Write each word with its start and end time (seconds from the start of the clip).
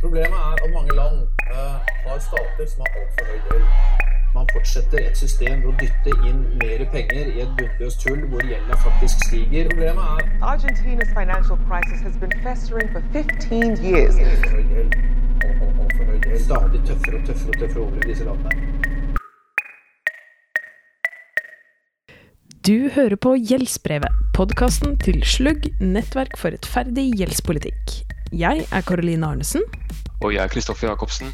Problemet 0.00 0.38
er 0.46 0.52
at 0.64 0.70
mange 0.74 0.92
land 1.00 1.16
uh, 1.54 1.76
har 2.06 2.18
stater 2.28 2.66
som 2.70 2.78
har 2.84 2.90
altfor 3.00 3.24
høy 3.30 3.38
gjeld. 3.46 3.64
Man 4.36 4.46
fortsetter 4.52 4.98
et 5.08 5.16
system 5.18 5.62
ved 5.62 5.70
å 5.70 5.74
dytte 5.80 6.12
inn 6.28 6.42
mer 6.60 6.84
penger 6.92 7.30
i 7.32 7.40
et 7.42 7.54
bunnløst 7.58 8.04
hull 8.06 8.20
hvor 8.30 8.44
gjelda 8.46 8.76
faktisk 8.84 9.24
stiger. 9.26 9.66
Problemet 9.72 10.04
er 10.14 10.20
Argentina's 10.52 11.10
financial 11.16 11.58
crisis 11.66 12.04
has 12.06 12.14
been 12.22 12.34
festering 12.44 12.92
for 12.94 13.02
15 13.16 13.82
years. 13.82 14.20
altfor 14.22 14.54
høy 14.54 14.68
gjeld. 14.74 14.94
For 15.40 16.12
gjeld. 16.28 16.44
Stadig 16.44 16.80
tøffere 16.90 17.18
og 17.18 17.26
tøffere 17.30 17.50
og 17.54 17.58
tøffere 17.64 17.82
over 17.82 17.96
i 17.98 18.06
disse 18.12 18.28
landene. 18.28 18.52
Du 22.68 22.76
hører 22.94 23.16
på 23.16 23.34
Gjeldsbrevet, 23.50 24.14
podkasten 24.36 24.94
til 25.02 25.22
Slugg, 25.26 25.66
nettverk 25.80 26.38
for 26.38 26.54
rettferdig 26.54 27.08
gjeldspolitikk. 27.18 27.98
Jeg 28.32 28.66
er 28.68 28.82
Karoline 28.84 29.26
Arnesen, 29.26 29.62
Og 30.20 30.34
jeg 30.34 30.42
er 30.42 30.50
Kristoffer 30.52 30.88
Jacobsen. 30.90 31.32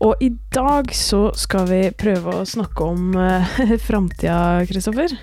og 0.00 0.14
i 0.20 0.28
dag 0.52 0.92
så 0.94 1.32
skal 1.34 1.66
vi 1.70 1.80
prøve 1.90 2.42
å 2.42 2.44
snakke 2.44 2.84
om 2.84 3.16
uh, 3.16 3.56
framtida, 3.88 4.66
Kristoffer. 4.68 5.16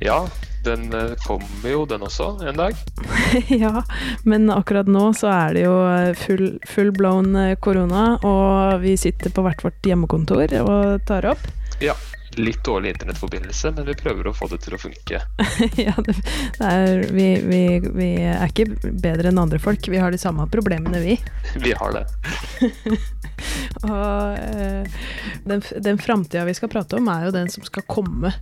Ja, 0.00 0.26
den 0.64 0.92
eh, 0.92 1.14
kommer 1.24 1.70
jo, 1.70 1.84
den 1.86 2.02
også, 2.02 2.38
en 2.44 2.56
dag. 2.58 2.74
ja, 3.62 3.84
men 4.24 4.50
akkurat 4.50 4.88
nå 4.90 5.12
så 5.16 5.30
er 5.32 5.54
det 5.56 5.62
jo 5.64 5.76
full, 6.20 6.58
full 6.68 6.90
blown 6.92 7.36
eh, 7.36 7.54
korona, 7.56 8.18
og 8.20 8.82
vi 8.82 8.96
sitter 9.00 9.32
på 9.32 9.44
hvert 9.46 9.62
vårt 9.64 9.88
hjemmekontor 9.88 10.52
og 10.64 11.06
tar 11.08 11.30
opp. 11.32 11.46
Ja, 11.80 11.94
litt 12.38 12.64
dårlig 12.64 12.94
internettforbindelse, 12.94 13.72
men 13.76 13.86
vi 13.88 13.94
prøver 13.98 14.28
å 14.28 14.34
få 14.36 14.48
det 14.52 14.60
til 14.64 14.76
å 14.76 14.80
funke. 14.80 15.20
ja, 15.86 15.94
det, 16.06 16.16
det 16.58 16.70
er, 16.70 17.04
vi, 17.14 17.28
vi, 17.46 17.62
vi 17.84 18.10
er 18.24 18.46
ikke 18.48 18.68
bedre 18.84 19.32
enn 19.32 19.42
andre 19.42 19.60
folk. 19.62 19.88
Vi 19.92 20.00
har 20.00 20.14
de 20.14 20.20
samme 20.20 20.48
problemene, 20.52 21.02
vi. 21.04 21.18
Vi 21.66 21.72
har 21.76 21.96
det. 21.96 22.06
Og 23.86 24.38
øh, 24.40 24.98
den, 25.44 25.62
den 25.84 25.98
framtida 26.00 26.44
vi 26.48 26.54
skal 26.56 26.70
prate 26.72 26.96
om, 26.96 27.08
er 27.12 27.26
jo 27.26 27.34
den 27.34 27.50
som 27.52 27.64
skal 27.66 27.84
komme 27.90 28.32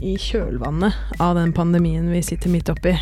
i 0.00 0.14
kjølvannet 0.20 1.20
av 1.20 1.36
den 1.36 1.52
pandemien 1.52 2.08
vi 2.12 2.22
sitter 2.24 2.52
midt 2.52 2.72
oppi. 2.72 2.94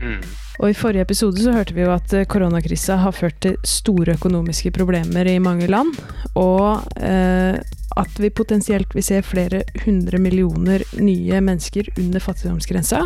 Mm. 0.00 0.20
Og 0.60 0.70
i 0.70 0.76
forrige 0.76 1.04
episode 1.04 1.40
så 1.40 1.52
hørte 1.56 1.76
vi 1.76 1.84
jo 1.84 1.92
at 1.94 2.12
eh, 2.16 2.26
koronakrisa 2.28 2.98
har 3.00 3.14
ført 3.16 3.38
til 3.44 3.56
store 3.66 4.16
økonomiske 4.16 4.72
problemer 4.76 5.28
i 5.28 5.38
mange 5.42 5.68
land, 5.70 5.92
og 6.36 6.84
eh, 6.96 7.56
at 7.96 8.20
vi 8.20 8.30
potensielt 8.30 8.94
vil 8.96 9.04
se 9.04 9.22
flere 9.24 9.62
hundre 9.84 10.20
millioner 10.20 10.84
nye 11.00 11.40
mennesker 11.44 11.88
under 11.96 12.22
fattigdomsgrensa, 12.22 13.02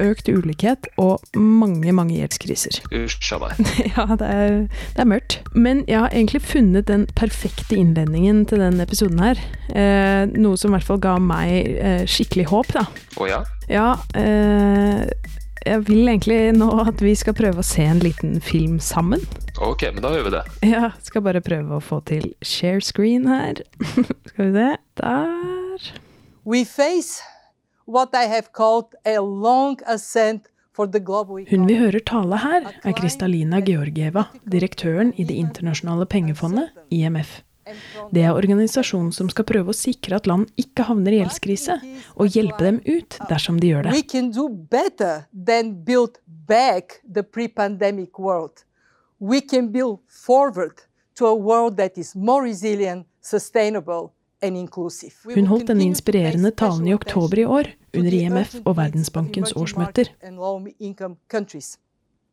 økt 0.00 0.30
ulikhet 0.32 0.88
og 1.00 1.20
mange, 1.36 1.92
mange 1.92 2.16
gjeldskriser. 2.16 2.80
Usj 3.02 3.34
a 3.36 3.40
meg. 3.42 3.60
Ja, 3.92 4.06
det 4.16 4.28
er, 4.28 4.54
det 4.96 5.04
er 5.04 5.10
mørkt. 5.12 5.38
Men 5.52 5.84
jeg 5.88 6.00
har 6.00 6.14
egentlig 6.14 6.42
funnet 6.46 6.88
den 6.88 7.06
perfekte 7.18 7.76
innledningen 7.76 8.46
til 8.48 8.64
den 8.64 8.80
episoden 8.80 9.20
her. 9.22 9.40
Eh, 9.74 10.24
noe 10.32 10.56
som 10.60 10.72
i 10.72 10.78
hvert 10.78 10.88
fall 10.88 11.02
ga 11.04 11.18
meg 11.22 11.76
eh, 11.76 12.04
skikkelig 12.08 12.48
håp, 12.52 12.72
da. 12.76 12.86
Å 13.20 13.28
ja? 13.28 13.42
Ja, 13.70 13.90
eh, 14.18 15.04
jeg 15.66 15.82
vil 15.88 16.08
egentlig 16.08 16.38
nå 16.56 16.68
at 16.86 17.02
vi 17.04 17.12
skal 17.18 17.36
prøve 17.36 17.60
å 17.60 17.66
se 17.66 17.84
en 17.84 18.00
liten 18.02 18.38
film 18.44 18.78
sammen. 18.80 19.22
Ok, 19.60 19.84
men 19.92 20.02
da 20.04 20.12
gjør 20.14 20.28
vi 20.28 20.34
det. 20.36 20.44
Ja, 20.70 20.92
skal 21.04 21.24
bare 21.26 21.42
prøve 21.44 21.76
å 21.76 21.84
få 21.84 22.00
til 22.08 22.30
share 22.40 22.80
screen 22.84 23.28
her. 23.28 23.60
skal 24.30 24.46
vi 24.46 24.52
se. 24.56 24.70
Der. 25.00 25.90
we 26.44 26.64
face 26.64 27.22
what 27.86 28.14
I 28.14 28.24
have 28.28 28.52
called 28.52 28.94
a 29.04 29.20
long 29.20 29.78
ascent 29.86 30.48
for 30.72 30.86
the 30.86 31.00
global 31.00 31.44
Hun 31.50 31.66
vi 31.68 31.76
hører 31.76 32.00
tale 32.00 32.38
her, 32.40 32.66
er 32.84 32.96
Kristalina 32.96 33.60
Georgieva, 33.60 34.28
direktøren 34.48 35.12
i 35.16 35.24
Det 35.24 35.36
internasjonale 35.36 36.06
pengefondet, 36.06 36.70
IMF. 36.90 37.40
Det 38.10 38.22
er 38.24 38.34
organisasjonen 38.34 39.12
som 39.14 39.28
skal 39.30 39.46
prøve 39.48 39.72
å 39.72 39.76
sikre 39.76 40.16
at 40.18 40.26
land 40.30 40.48
ikke 40.60 40.86
havner 40.88 41.14
i 41.14 41.20
gjeldskrise, 41.20 41.76
og 42.16 42.36
hjelpe 42.36 42.64
dem 42.66 42.80
ut 42.86 43.18
dersom 43.30 43.60
de 43.60 43.72
gjør 43.72 43.88
det. 43.88 43.94
We 43.94 44.02
can 44.02 44.30
do 44.34 44.48
better 44.48 45.26
than 45.32 45.74
build 45.84 46.18
back 46.26 47.00
the 47.04 47.22
pre-pandemic 47.22 48.18
world. 48.18 48.64
We 49.20 49.40
can 49.40 49.68
build 49.72 50.00
forward 50.08 50.86
to 51.16 51.26
a 51.26 51.34
world 51.34 51.76
that 51.76 51.98
is 51.98 52.16
more 52.16 52.42
resilient, 52.42 53.06
sustainable 53.20 54.12
and 54.42 54.56
inclusive. 54.56 55.12
We 55.26 55.34
Hun 55.34 55.46
holdt 55.46 55.68
denne 55.68 55.84
pay 55.84 55.92
inspirerende 55.92 56.50
talen 56.56 56.88
i 56.88 56.94
oktober 56.96 57.38
i 57.38 57.44
år, 57.44 57.70
under 57.94 58.16
IMF 58.16 58.56
og 58.64 58.76
Verdensbankens 58.76 59.52
årsmøter. 59.52 60.08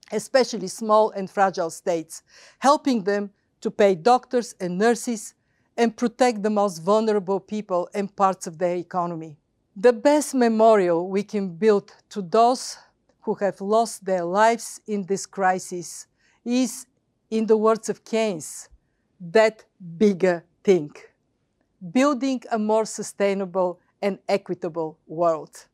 especially 0.10 0.68
small 0.68 1.12
and 1.18 1.30
fragile 1.30 1.70
states, 1.70 2.24
helping 2.60 3.04
them 3.04 3.30
to 3.62 3.72
pay 3.72 3.96
doctors 3.96 4.56
and 4.60 4.78
nurses 4.78 5.34
and 5.76 5.96
protect 5.96 6.44
the 6.44 6.50
most 6.50 6.80
vulnerable 6.80 7.40
people 7.40 7.90
and 7.94 8.16
parts 8.16 8.48
of 8.48 8.58
their 8.58 8.76
economy. 8.76 9.38
The 9.76 9.94
best 9.94 10.34
memorial 10.34 11.08
we 11.08 11.24
can 11.24 11.56
build 11.56 11.92
to 12.10 12.22
those 12.22 12.78
who 13.22 13.36
have 13.36 13.62
lost 13.62 14.06
their 14.06 14.24
lives 14.24 14.82
in 14.88 15.06
this 15.06 15.26
crisis 15.26 16.08
is, 16.44 16.88
in 17.30 17.46
the 17.46 17.58
words 17.58 17.90
of 17.90 18.04
Keynes, 18.04 18.70
that 19.20 19.66
bigger 19.98 20.44
thing 20.64 20.92
building 21.92 22.42
a 22.52 22.58
more 22.58 22.86
sustainable 22.86 23.80
and 24.02 24.20
equitable 24.28 24.98
world. 25.08 25.68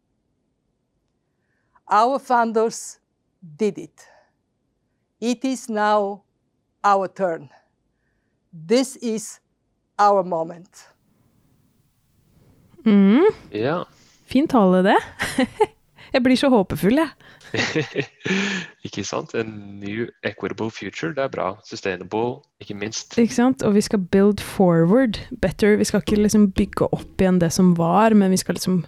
Our 1.90 2.20
founders 2.20 3.00
did 3.58 3.78
it. 3.78 4.08
It 5.20 5.44
is 5.46 5.70
now 5.70 6.24
our 6.84 7.08
turn. 7.08 7.50
This 8.54 8.96
is 9.02 9.40
our 10.00 10.24
moment. 10.24 10.88
Ja. 13.52 13.84
Fin 14.26 14.48
tale, 14.48 14.84
det. 14.84 14.98
Jeg 16.14 16.22
blir 16.22 16.38
så 16.38 16.50
håpefull, 16.54 17.00
jeg. 17.02 17.10
ikke 18.86 19.02
sant? 19.06 19.32
En 19.38 19.50
new 19.82 20.06
equitable 20.26 20.70
future, 20.70 21.10
det 21.16 21.24
er 21.24 21.32
bra. 21.34 21.48
Sustainable, 21.66 22.44
ikke 22.62 22.78
minst. 22.78 23.18
Ikke 23.18 23.34
sant? 23.34 23.64
Og 23.66 23.74
vi 23.74 23.82
skal 23.82 24.04
build 24.14 24.42
forward 24.42 25.18
better. 25.42 25.74
Vi 25.80 25.88
skal 25.90 26.04
ikke 26.04 26.22
liksom 26.22 26.52
bygge 26.54 26.92
opp 26.94 27.22
igjen 27.22 27.42
det 27.42 27.50
som 27.56 27.74
var, 27.80 28.14
men 28.14 28.34
vi 28.34 28.42
skal 28.42 28.60
liksom 28.60 28.84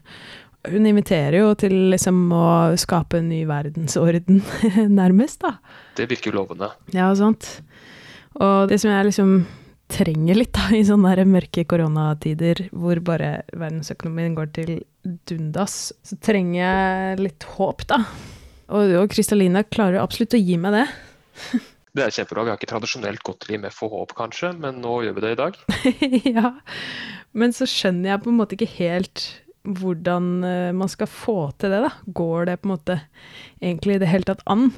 Hun 0.65 0.85
inviterer 0.89 1.37
jo 1.37 1.51
til 1.53 1.73
liksom 1.93 2.31
å 2.33 2.73
skape 2.81 3.19
en 3.19 3.27
ny 3.29 3.43
verdensorden, 3.45 4.39
nærmest, 5.01 5.43
da. 5.45 5.59
Det 5.97 6.07
virker 6.09 6.33
lovende. 6.33 6.71
Ja, 6.93 7.11
sant. 7.13 7.59
Og 8.41 8.71
det 8.71 8.79
som 8.81 8.91
jeg 8.91 9.09
liksom 9.09 9.37
trenger 9.91 10.39
litt 10.39 10.53
da, 10.55 10.69
i 10.73 10.83
sånne 10.85 11.13
der 11.13 11.29
mørke 11.29 11.63
koronatider, 11.69 12.65
hvor 12.73 12.99
bare 13.05 13.45
verdensøkonomien 13.53 14.35
går 14.37 14.49
til 14.55 14.71
dundas, 15.29 15.93
så 16.03 16.17
trenger 16.25 16.59
jeg 16.63 17.21
litt 17.21 17.45
håp, 17.55 17.85
da. 17.91 18.01
Og, 18.73 18.95
og 19.03 19.13
Kristalina 19.13 19.61
klarer 19.67 20.01
absolutt 20.01 20.35
å 20.37 20.41
gi 20.41 20.57
meg 20.61 20.79
det. 20.79 20.85
Det 21.95 22.03
er 22.03 22.11
kjempebra. 22.11 22.43
Vi 22.43 22.51
har 22.51 22.57
ikke 22.59 22.67
tradisjonelt 22.67 23.21
gått 23.23 23.37
til 23.45 23.53
IMF 23.55 23.77
for 23.79 23.93
håp, 23.95 24.09
kanskje, 24.17 24.49
men 24.59 24.81
nå 24.83 24.97
gjør 25.05 25.13
vi 25.15 25.21
det 25.23 25.29
i 25.31 25.37
dag. 25.39 25.59
ja. 26.41 26.49
Men 27.31 27.55
så 27.55 27.63
skjønner 27.71 28.09
jeg 28.09 28.23
på 28.25 28.33
en 28.33 28.35
måte 28.41 28.57
ikke 28.57 28.67
helt 28.81 29.23
hvordan 29.65 30.27
eh, 30.45 30.71
man 30.77 30.89
skal 30.91 31.09
få 31.09 31.37
til 31.59 31.73
det, 31.73 31.81
da. 31.85 31.91
Går 32.05 32.49
det 32.49 32.55
på 32.61 32.69
en 32.69 32.73
måte 32.75 32.97
egentlig 33.61 33.95
i 33.95 34.01
det 34.03 34.09
hele 34.11 34.27
tatt 34.27 34.43
an? 34.51 34.69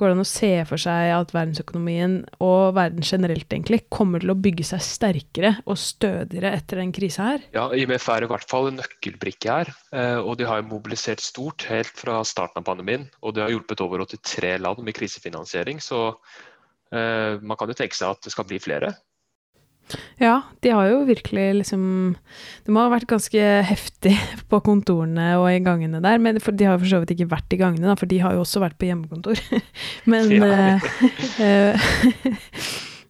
Går 0.00 0.08
det 0.08 0.16
an 0.16 0.22
å 0.24 0.28
se 0.28 0.50
for 0.68 0.80
seg 0.80 1.10
at 1.14 1.34
verdensøkonomien, 1.34 2.14
og 2.40 2.76
verden 2.78 3.04
generelt 3.04 3.50
egentlig, 3.50 3.82
kommer 3.92 4.22
til 4.22 4.32
å 4.32 4.38
bygge 4.38 4.66
seg 4.70 4.84
sterkere 4.86 5.52
og 5.66 5.80
stødigere 5.80 6.54
etter 6.56 6.80
den 6.80 6.94
krisa 6.96 7.32
her? 7.32 7.44
Ja, 7.56 7.66
IMF 7.74 8.08
er 8.14 8.24
i 8.26 8.30
hvert 8.30 8.48
fall 8.50 8.70
en 8.70 8.80
nøkkelbrikke 8.80 9.58
her. 9.60 9.74
eh, 9.92 10.18
Og 10.20 10.38
de 10.40 10.48
har 10.48 10.62
mobilisert 10.66 11.20
stort 11.20 11.66
helt 11.68 11.92
fra 11.98 12.22
starten 12.24 12.62
av 12.62 12.68
pandemien. 12.70 13.08
Og 13.22 13.34
det 13.34 13.44
har 13.44 13.52
hjulpet 13.52 13.84
over 13.84 14.06
83 14.06 14.56
land 14.62 14.82
med 14.86 14.96
krisefinansiering. 14.96 15.82
Så 15.84 16.14
eh, 16.94 17.36
man 17.42 17.56
kan 17.58 17.68
jo 17.68 17.78
tenke 17.78 17.98
seg 17.98 18.14
at 18.14 18.22
det 18.24 18.32
skal 18.34 18.48
bli 18.48 18.62
flere. 18.62 18.94
Ja, 20.20 20.42
de 20.60 20.72
har 20.76 20.84
jo 20.90 20.98
virkelig 21.08 21.46
liksom 21.62 21.84
Det 22.66 22.72
må 22.74 22.82
ha 22.84 22.90
vært 22.92 23.08
ganske 23.08 23.44
heftig 23.64 24.12
på 24.52 24.60
kontorene 24.66 25.32
og 25.40 25.48
i 25.48 25.62
gangene 25.64 26.02
der. 26.04 26.20
Men 26.20 26.40
for, 26.44 26.52
de 26.52 26.68
har 26.68 26.76
jo 26.76 26.82
for 26.84 26.92
så 26.92 27.00
vidt 27.02 27.14
ikke 27.16 27.30
vært 27.32 27.56
i 27.56 27.60
gangene, 27.60 27.88
da, 27.88 27.96
for 27.98 28.10
de 28.10 28.20
har 28.20 28.36
jo 28.36 28.44
også 28.44 28.60
vært 28.62 28.76
på 28.80 28.90
hjemmekontor. 28.90 29.40
Men 30.12 30.30
Ja. 30.36 30.50
eh, 30.76 30.90
eh, 31.46 31.88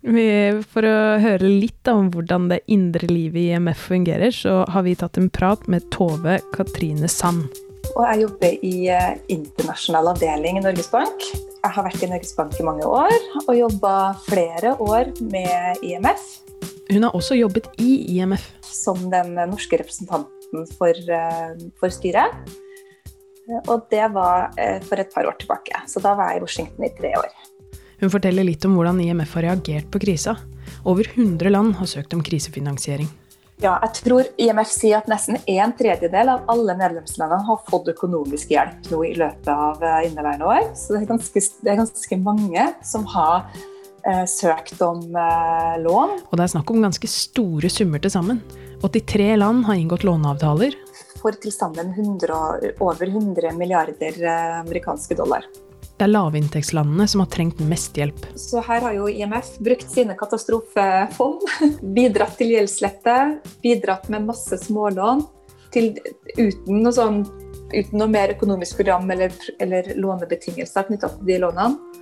vi, 0.07 0.27
for 0.71 0.87
å 0.87 0.99
høre 1.21 1.45
litt 1.51 1.91
om 1.93 2.09
hvordan 2.15 2.47
det 2.53 2.63
indre 2.73 3.11
livet 3.11 3.43
i 3.43 3.49
IMF 3.57 3.83
fungerer, 3.91 4.33
så 4.33 4.63
har 4.71 4.87
vi 4.87 4.95
tatt 4.97 5.19
en 5.21 5.29
prat 5.35 5.67
med 5.69 5.91
Tove 5.93 6.39
Katrine 6.55 7.11
Sand. 7.11 7.51
Og 7.97 8.05
jeg 8.07 8.23
jobber 8.23 8.65
i 8.65 8.75
eh, 8.95 9.17
internasjonal 9.35 10.13
avdeling 10.13 10.61
i 10.61 10.63
Norges 10.65 10.89
Bank. 10.93 11.27
Jeg 11.61 11.75
har 11.75 11.85
vært 11.85 12.07
i 12.07 12.09
Norges 12.09 12.33
Bank 12.39 12.55
i 12.57 12.65
mange 12.65 12.87
år 12.87 13.13
og 13.43 13.51
jobba 13.59 13.97
flere 14.29 14.77
år 14.81 15.11
med 15.27 15.83
IMF 15.85 16.31
Hun 16.91 17.07
har 17.07 17.15
også 17.15 17.37
jobbet 17.39 17.69
i 17.79 18.17
IMF. 18.17 18.51
som 18.63 19.11
den 19.11 19.35
norske 19.35 19.79
representanten 19.79 20.67
for, 20.79 20.91
eh, 20.91 21.55
for 21.79 21.89
styret. 21.91 22.35
Og 23.69 23.87
det 23.91 24.13
var 24.15 24.51
eh, 24.59 24.81
for 24.83 24.99
et 24.99 25.13
par 25.15 25.27
år 25.27 25.39
tilbake. 25.39 25.75
Så 25.87 26.03
da 26.03 26.15
var 26.15 26.31
jeg 26.31 26.41
i 26.41 26.45
Washington 26.45 26.85
i 26.85 26.93
tre 26.99 27.15
år. 27.19 27.31
Hun 28.01 28.11
forteller 28.11 28.47
litt 28.47 28.65
om 28.65 28.75
hvordan 28.79 29.01
IMF 29.01 29.35
har 29.35 29.43
reagert 29.43 29.91
på 29.91 30.01
krisa. 30.01 30.37
Over 30.85 31.05
100 31.05 31.51
land 31.51 31.75
har 31.77 31.87
søkt 31.87 32.15
om 32.15 32.23
krisefinansiering. 32.23 33.09
Ja, 33.61 33.75
jeg 33.85 33.93
tror 33.99 34.29
IMF 34.41 34.71
sier 34.73 35.03
at 35.03 35.09
nesten 35.11 35.37
en 35.37 35.73
tredjedel 35.77 36.31
av 36.33 36.47
alle 36.49 36.73
medlemslandene 36.79 37.45
har 37.45 37.59
fått 37.67 37.91
økonomisk 37.93 38.55
hjelp 38.55 38.89
nå 38.89 39.03
i 39.05 39.13
løpet 39.21 39.51
av 39.53 39.83
eh, 39.85 40.07
inneværende 40.09 40.49
år. 40.49 40.71
Så 40.79 40.95
det 40.95 41.03
er 41.03 41.11
ganske, 41.11 41.43
det 41.61 41.75
er 41.75 41.83
ganske 41.83 42.21
mange 42.25 42.65
som 42.89 43.05
har 43.13 43.51
søkt 44.31 44.81
om 44.85 45.03
eh, 45.17 45.77
lån. 45.83 46.17
Og 46.29 46.37
det 46.37 46.47
er 46.47 46.53
snakk 46.55 46.71
om 46.73 46.85
ganske 46.85 47.11
store 47.11 47.71
summer 47.73 48.03
til 48.03 48.13
sammen. 48.15 48.43
83 48.83 49.37
land 49.37 49.65
har 49.69 49.77
inngått 49.77 50.07
låneavtaler. 50.09 50.77
For 51.21 51.37
til 51.37 51.53
sammen 51.53 51.93
100, 51.93 52.77
over 52.81 53.07
100 53.07 53.53
milliarder 53.59 54.23
eh, 54.23 54.61
amerikanske 54.61 55.19
dollar. 55.19 55.45
Det 56.01 56.07
er 56.07 56.15
lavinntektslandene 56.15 57.05
som 57.13 57.21
har 57.21 57.29
trengt 57.29 57.59
mest 57.61 57.99
hjelp. 58.01 58.23
Så 58.41 58.63
her 58.65 58.81
har 58.87 58.95
jo 58.97 59.09
IMF 59.13 59.51
brukt 59.61 59.91
sine 59.93 60.17
katastrofefond, 60.17 61.45
bidratt 61.97 62.39
til 62.41 62.55
gjeldslette, 62.55 63.17
bidratt 63.61 64.09
med 64.13 64.31
masse 64.31 64.57
smålån 64.63 65.27
til, 65.75 65.93
uten, 66.39 66.81
noe 66.81 66.95
sånn, 66.97 67.21
uten 67.75 68.01
noe 68.01 68.09
mer 68.11 68.33
økonomisk 68.33 68.81
program 68.81 69.13
eller, 69.13 69.35
eller 69.61 69.93
lånebetingelser 70.01 70.89
knytta 70.89 71.13
til 71.19 71.29
de 71.29 71.39
lånene. 71.45 72.01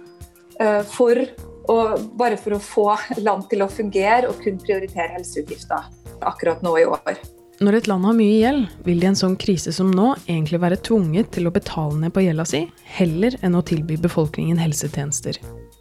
eh, 0.62 0.82
For 0.94 1.26
å, 1.68 1.78
bare 2.18 2.38
for 2.40 2.56
å 2.56 2.62
få 2.62 2.86
land 3.20 3.48
til 3.50 3.64
å 3.64 3.70
fungere 3.72 4.30
og 4.30 4.40
kun 4.44 4.60
prioritere 4.62 5.14
helseutgifter 5.16 5.90
akkurat 6.26 6.64
nå 6.64 6.76
i 6.80 6.86
år. 6.88 7.18
Når 7.58 7.74
et 7.74 7.88
land 7.90 8.06
har 8.06 8.14
mye 8.14 8.36
gjeld, 8.38 8.66
vil 8.86 9.00
det 9.02 9.06
i 9.08 9.10
en 9.10 9.16
sånn 9.18 9.34
krise 9.40 9.72
som 9.74 9.88
nå 9.90 10.12
egentlig 10.28 10.60
være 10.62 10.78
tvunget 10.86 11.32
til 11.34 11.48
å 11.48 11.54
betale 11.54 11.96
ned 11.98 12.14
på 12.14 12.22
gjelda 12.22 12.44
si, 12.46 12.60
heller 12.98 13.34
enn 13.42 13.58
å 13.58 13.64
tilby 13.66 13.96
befolkningen 13.98 14.60
helsetjenester. 14.62 15.40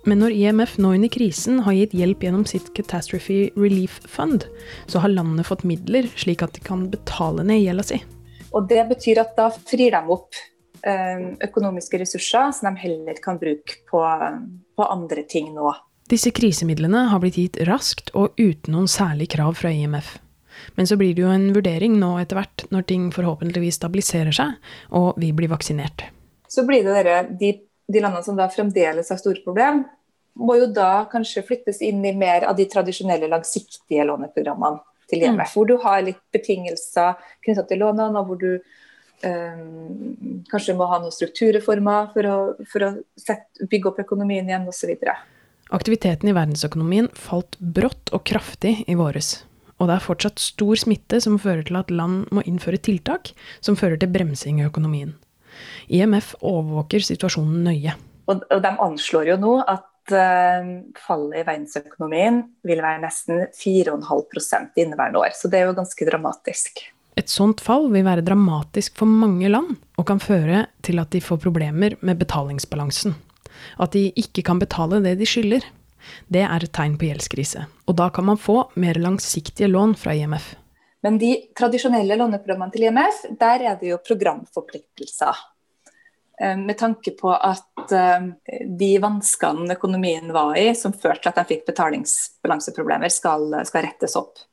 Men 0.09 0.23
når 0.23 0.33
IMF 0.39 0.77
nå 0.81 0.95
under 0.95 1.11
krisen 1.13 1.59
har 1.65 1.75
gitt 1.77 1.93
hjelp 1.93 2.25
gjennom 2.25 2.47
sitt 2.49 2.71
Catastrophe 2.73 3.51
Relief 3.59 3.99
Fund, 4.09 4.47
så 4.89 5.03
har 5.03 5.13
landene 5.13 5.45
fått 5.45 5.67
midler 5.69 6.09
slik 6.17 6.41
at 6.45 6.57
de 6.57 6.63
kan 6.65 6.87
betale 6.89 7.45
ned 7.45 7.61
gjelda 7.61 7.85
si. 7.85 8.01
Og 8.57 8.65
det 8.71 8.87
betyr 8.89 9.21
at 9.21 9.37
da 9.37 9.51
frir 9.53 9.93
de 9.93 10.01
opp 10.17 10.33
økonomiske 11.47 11.99
ressurser 12.01 12.51
som 12.55 12.69
de 12.69 12.83
heller 12.83 13.19
kan 13.23 13.39
bruke 13.41 13.81
på, 13.89 14.03
på 14.75 14.87
andre 14.87 15.23
ting 15.29 15.53
nå. 15.55 15.73
Disse 16.07 16.31
krisemidlene 16.31 17.09
har 17.11 17.19
blitt 17.19 17.37
gitt 17.39 17.59
raskt 17.67 18.13
og 18.15 18.37
uten 18.39 18.73
noen 18.75 18.87
særlig 18.87 19.27
krav 19.33 19.57
fra 19.59 19.73
IMF. 19.75 20.15
Men 20.75 20.87
så 20.87 20.95
blir 20.97 21.13
det 21.13 21.21
jo 21.21 21.31
en 21.31 21.51
vurdering 21.53 21.97
nå 21.99 22.13
etter 22.21 22.39
hvert, 22.39 22.63
når 22.73 22.87
ting 22.89 23.09
forhåpentligvis 23.13 23.77
stabiliserer 23.81 24.33
seg 24.33 24.95
og 24.95 25.19
vi 25.21 25.33
blir 25.35 25.51
vaksinert. 25.51 26.07
Så 26.47 26.63
blir 26.65 26.85
det 26.85 26.95
dere, 26.95 27.17
de, 27.39 27.51
de 27.91 28.01
landene 28.01 28.23
som 28.25 28.39
da 28.39 28.47
fremdeles 28.49 29.11
har 29.11 29.19
store 29.19 29.43
problem, 29.45 29.83
må 30.37 30.55
jo 30.59 30.69
da 30.71 31.07
kanskje 31.11 31.43
flyttes 31.45 31.81
inn 31.85 32.03
i 32.05 32.13
mer 32.15 32.45
av 32.47 32.57
de 32.57 32.67
tradisjonelle 32.69 33.29
langsiktige 33.31 34.05
låneprogrammene 34.07 34.79
til 35.09 35.23
IMF, 35.23 35.53
hvor 35.55 35.67
du 35.67 35.77
har 35.81 36.03
litt 36.03 36.19
betingelser 36.35 37.15
knyttet 37.45 37.69
til 37.71 37.81
lånene, 37.83 38.21
og 38.21 38.31
hvor 38.31 38.41
du 38.41 38.51
eh, 39.25 39.63
kanskje 40.51 40.75
må 40.77 40.89
ha 40.91 40.99
noen 41.01 41.15
strukturreformer 41.15 42.11
for 42.13 42.29
å, 42.29 42.37
for 42.69 42.85
å 42.87 42.93
sette, 43.19 43.67
bygge 43.71 43.91
opp 43.91 44.01
økonomien 44.05 44.49
igjen 44.49 44.67
osv. 44.69 44.93
Aktiviteten 45.73 46.31
i 46.31 46.35
verdensøkonomien 46.35 47.09
falt 47.17 47.57
brått 47.59 48.13
og 48.15 48.23
kraftig 48.27 48.79
i 48.87 48.95
våres. 48.99 49.41
Og 49.77 49.89
det 49.89 49.97
er 49.97 50.05
fortsatt 50.05 50.41
stor 50.41 50.79
smitte 50.79 51.19
som 51.21 51.37
fører 51.41 51.65
til 51.67 51.77
at 51.79 51.91
land 51.93 52.25
må 52.33 52.43
innføre 52.49 52.79
tiltak 52.81 53.33
som 53.61 53.77
fører 53.77 53.99
til 54.01 54.09
bremsing 54.13 54.61
i 54.61 54.65
økonomien. 54.67 55.13
IMF 55.93 56.33
overvåker 56.45 57.03
situasjonen 57.05 57.67
nøye. 57.67 57.93
Og, 58.27 58.41
og 58.51 58.63
de 58.63 58.73
anslår 58.83 59.31
jo 59.33 59.37
nå 59.41 59.53
at 59.63 60.13
eh, 60.13 60.71
fallet 61.05 61.41
i 61.41 61.45
verdensøkonomien 61.47 62.41
vil 62.67 62.83
være 62.83 63.03
nesten 63.05 63.47
4,5 63.55 64.77
i 64.77 64.85
inneværende 64.85 65.23
år. 65.23 65.35
Så 65.37 65.51
det 65.51 65.61
er 65.61 65.69
jo 65.69 65.77
ganske 65.77 66.09
dramatisk. 66.09 66.83
Et 67.17 67.29
sånt 67.29 67.61
fall 67.65 67.87
vil 67.89 68.05
være 68.05 68.21
dramatisk 68.25 68.99
for 68.99 69.09
mange 69.09 69.49
land, 69.49 69.73
og 69.97 70.05
kan 70.05 70.21
føre 70.21 70.67
til 70.85 71.01
at 71.01 71.09
de 71.15 71.21
får 71.23 71.41
problemer 71.41 71.95
med 72.05 72.19
betalingsbalansen. 72.19 73.15
At 73.81 73.95
de 73.97 74.11
ikke 74.21 74.43
kan 74.45 74.61
betale 74.61 75.01
det 75.01 75.15
de 75.17 75.25
skylder. 75.25 75.65
Det 76.29 76.43
er 76.45 76.63
et 76.63 76.73
tegn 76.73 76.95
på 76.99 77.09
gjeldskrise. 77.09 77.65
Og 77.89 77.97
da 77.97 78.11
kan 78.13 78.27
man 78.29 78.37
få 78.39 78.67
mer 78.77 78.99
langsiktige 79.01 79.69
lån 79.71 79.95
fra 79.97 80.13
IMF. 80.13 80.53
Men 81.03 81.17
de 81.21 81.33
tradisjonelle 81.57 82.17
låneprogrammene 82.19 82.73
til 82.73 82.87
IMF, 82.87 83.23
der 83.39 83.65
er 83.71 83.79
det 83.81 83.91
jo 83.91 84.01
programforpliktelser. 84.05 85.41
Eh, 86.41 86.57
Med 86.57 86.77
tanke 86.77 87.15
på 87.17 87.33
at 87.33 87.93
eh, 87.97 88.29
de 88.77 88.91
vanskene 89.01 89.73
økonomien 89.73 90.29
var 90.33 90.53
i, 90.57 90.69
som 90.75 90.93
førte 90.93 91.25
til 91.25 91.33
at 91.33 91.41
de 91.41 91.55
fikk 91.55 91.65
betalingsbalanseproblemer, 91.71 93.09
skal, 93.13 93.49
skal 93.65 93.89
rettes 93.89 94.17
opp. 94.19 94.45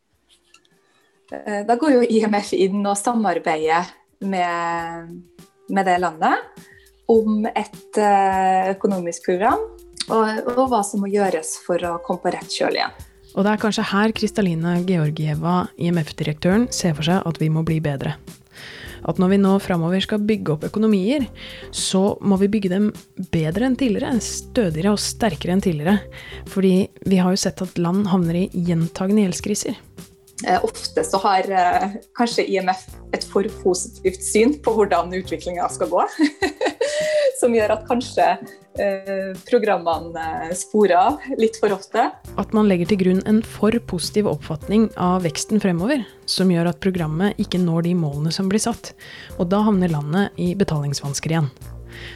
Eh, 1.32 1.62
Da 1.67 1.76
går 1.81 1.99
jo 1.99 2.05
IMF 2.05 2.53
inn 2.56 2.85
og 2.85 2.99
samarbeider 3.00 3.88
med, 4.25 5.11
med 5.69 5.87
det 5.88 5.99
landet 6.03 6.69
om 7.11 7.44
et 7.47 7.99
eh, 8.00 8.71
økonomisk 8.73 9.26
program, 9.29 9.61
og, 10.09 10.55
og 10.55 10.62
hva 10.73 10.81
som 10.85 11.05
må 11.05 11.11
gjøres 11.12 11.59
for 11.65 11.81
å 11.85 11.99
komme 12.05 12.25
på 12.25 12.32
rett 12.32 12.53
kjøl 12.53 12.79
igjen. 12.79 12.94
Og 13.35 13.43
det 13.44 13.50
er 13.50 13.61
kanskje 13.61 13.88
her 13.91 14.12
Kristalina 14.15 14.76
Georgieva, 14.87 15.67
IMF-direktøren, 15.76 16.69
ser 16.73 16.94
for 16.94 17.06
seg 17.06 17.25
at 17.27 17.41
vi 17.43 17.50
må 17.50 17.65
bli 17.67 17.81
bedre. 17.82 18.15
At 19.05 19.19
når 19.20 19.35
vi 19.35 19.38
nå 19.43 19.56
framover 19.61 20.00
skal 20.00 20.23
bygge 20.25 20.55
opp 20.55 20.65
økonomier, 20.70 21.27
så 21.75 22.15
må 22.25 22.38
vi 22.41 22.49
bygge 22.55 22.70
dem 22.73 22.87
bedre 23.35 23.69
enn 23.69 23.77
tidligere. 23.77 24.15
Stødigere 24.25 24.94
og 24.94 25.03
sterkere 25.03 25.56
enn 25.56 25.65
tidligere. 25.65 25.99
Fordi 26.49 26.73
vi 27.05 27.19
har 27.20 27.35
jo 27.35 27.43
sett 27.43 27.61
at 27.61 27.77
land 27.77 28.09
havner 28.09 28.38
i 28.41 28.49
gjentagende 28.55 29.27
gjeldskriser. 29.27 29.77
Eh, 30.42 30.64
Ofte 30.64 31.04
så 31.04 31.19
har 31.22 31.50
eh, 31.50 31.94
kanskje 32.19 32.46
IMF 32.50 32.82
et 33.14 33.25
for 33.31 33.46
positivt 33.62 34.22
syn 34.25 34.56
på 34.64 34.75
hvordan 34.75 35.14
utviklinga 35.14 35.69
skal 35.70 35.92
gå. 35.92 36.04
Som 37.40 37.54
gjør 37.54 37.76
at 37.76 37.84
kanskje 37.86 38.26
eh, 38.34 39.31
programmene 39.46 40.50
sporer 40.58 40.96
av 40.98 41.28
litt 41.38 41.58
for 41.62 41.75
ofte. 41.76 42.08
At 42.40 42.56
man 42.56 42.66
legger 42.70 42.90
til 42.90 43.02
grunn 43.04 43.22
en 43.31 43.42
for 43.46 43.76
positiv 43.86 44.28
oppfatning 44.32 44.88
av 44.98 45.22
veksten 45.26 45.62
fremover, 45.62 46.02
som 46.26 46.50
gjør 46.50 46.72
at 46.72 46.82
programmet 46.82 47.38
ikke 47.42 47.62
når 47.62 47.88
de 47.88 47.94
målene 47.98 48.34
som 48.34 48.50
blir 48.50 48.62
satt. 48.62 48.94
Og 49.38 49.48
da 49.54 49.62
havner 49.69 49.94
landet 49.94 50.34
i 50.40 50.54
betalingsvansker 50.58 51.36
igjen. 51.36 51.52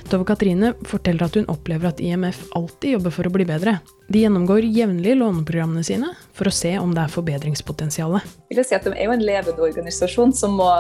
Tove 0.09 0.27
Katrine 0.29 0.73
forteller 0.89 1.29
at 1.29 1.37
hun 1.39 1.49
opplever 1.53 1.91
at 1.91 2.01
IMF 2.01 2.41
alltid 2.59 2.97
jobber 2.97 3.15
for 3.15 3.29
å 3.29 3.33
bli 3.35 3.47
bedre. 3.49 3.79
De 4.09 4.23
gjennomgår 4.23 4.65
jevnlig 4.65 5.17
låneprogrammene 5.21 5.85
sine 5.85 6.13
for 6.37 6.49
å 6.49 6.55
se 6.55 6.75
om 6.81 6.95
det 6.97 7.05
er 7.05 7.13
forbedringspotensial. 7.13 8.19
si 8.51 8.81
De 8.81 8.95
er 8.95 9.05
jo 9.05 9.15
en 9.15 9.25
levende 9.25 9.65
organisasjon 9.69 10.33
som, 10.33 10.57
må, 10.61 10.71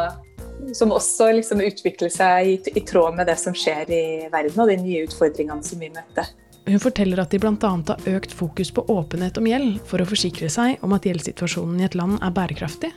som 0.75 0.95
også 0.97 1.33
liksom 1.37 1.62
utvikler 1.65 2.12
seg 2.12 2.53
i, 2.53 2.59
i 2.81 2.85
tråd 2.88 3.19
med 3.19 3.29
det 3.29 3.38
som 3.41 3.57
skjer 3.57 3.93
i 3.93 4.05
verden 4.33 4.65
og 4.65 4.73
de 4.73 4.79
nye 4.83 5.07
utfordringene 5.09 5.65
som 5.65 5.81
vi 5.83 5.93
møter. 5.93 6.33
Hun 6.69 6.81
forteller 6.83 7.23
at 7.23 7.33
de 7.33 7.39
bl.a. 7.41 7.55
har 7.89 8.09
økt 8.13 8.33
fokus 8.37 8.71
på 8.75 8.85
åpenhet 8.93 9.39
om 9.41 9.47
gjeld 9.49 9.79
for 9.89 10.03
å 10.03 10.07
forsikre 10.09 10.51
seg 10.53 10.83
om 10.85 10.93
at 10.93 11.07
gjeldssituasjonen 11.09 11.81
i 11.81 11.87
et 11.87 11.97
land 11.97 12.19
er 12.21 12.35
bærekraftig, 12.37 12.91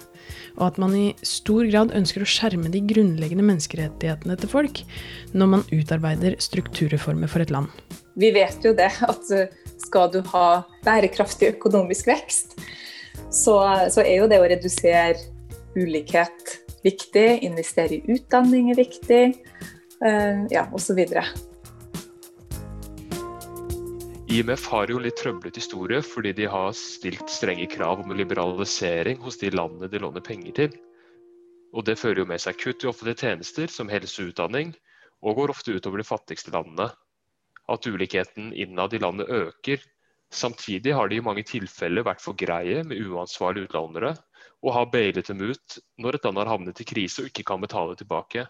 og 0.58 0.66
at 0.68 0.80
man 0.82 0.96
i 0.98 1.06
stor 1.24 1.64
grad 1.70 1.94
ønsker 1.96 2.26
å 2.26 2.28
skjerme 2.28 2.72
de 2.74 2.82
grunnleggende 2.90 3.46
menneskerettighetene 3.48 4.36
til 4.42 4.52
folk 4.52 4.82
når 5.32 5.52
man 5.54 5.64
utarbeider 5.72 6.36
strukturreformer 6.44 7.32
for 7.32 7.46
et 7.46 7.54
land. 7.56 7.72
Vi 8.20 8.34
vet 8.36 8.60
jo 8.68 8.74
det 8.76 8.90
at 9.08 9.32
skal 9.80 10.12
du 10.12 10.20
ha 10.34 10.48
bærekraftig 10.84 11.54
økonomisk 11.56 12.12
vekst, 12.12 12.58
så, 13.32 13.56
så 13.88 14.04
er 14.04 14.18
jo 14.20 14.28
det 14.32 14.42
å 14.42 14.50
redusere 14.52 15.16
ulikhet 15.80 16.58
viktig, 16.84 17.30
investere 17.48 18.02
i 18.02 18.18
utdanning 18.18 18.74
er 18.74 18.82
viktig, 18.82 19.24
uh, 20.04 20.44
ja, 20.52 20.66
osv. 20.76 21.06
IMF 24.32 24.68
har 24.72 24.88
jo 24.88 25.00
litt 25.04 25.18
trøblete 25.20 25.60
historie 25.60 25.98
fordi 26.08 26.32
de 26.38 26.46
har 26.48 26.70
stilt 26.78 27.28
strenge 27.28 27.66
krav 27.68 28.00
om 28.00 28.14
liberalisering 28.16 29.20
hos 29.26 29.36
de 29.42 29.50
landene 29.52 29.90
de 29.92 30.00
låner 30.00 30.24
penger 30.24 30.56
til. 30.56 30.78
Og 31.76 31.84
det 31.90 31.98
fører 32.00 32.22
jo 32.22 32.30
med 32.30 32.40
seg 32.40 32.56
kutt 32.62 32.86
i 32.86 32.88
offentlige 32.88 33.26
tjenester 33.26 33.68
som 33.74 33.92
helse 33.92 34.24
og 34.24 34.32
utdanning, 34.32 34.72
og 35.20 35.36
går 35.36 35.52
ofte 35.52 35.76
utover 35.76 36.00
de 36.00 36.08
fattigste 36.08 36.56
landene. 36.56 36.88
At 37.68 37.92
ulikheten 37.92 38.54
innad 38.56 38.96
i 38.96 39.04
landet 39.04 39.36
øker. 39.36 39.84
Samtidig 40.32 40.96
har 40.96 41.12
de 41.12 41.20
i 41.20 41.28
mange 41.28 41.44
tilfeller 41.52 42.08
vært 42.08 42.24
for 42.24 42.40
greie 42.40 42.86
med 42.88 43.04
uansvarlige 43.04 43.68
utlånere, 43.68 44.16
og 44.64 44.76
har 44.78 44.92
bailet 44.96 45.28
dem 45.28 45.44
ut 45.44 45.82
når 46.00 46.22
et 46.22 46.30
land 46.30 46.40
har 46.40 46.56
havnet 46.56 46.80
i 46.80 46.88
krise 46.88 47.26
og 47.26 47.34
ikke 47.34 47.50
kan 47.52 47.68
betale 47.68 48.00
tilbake. 48.00 48.48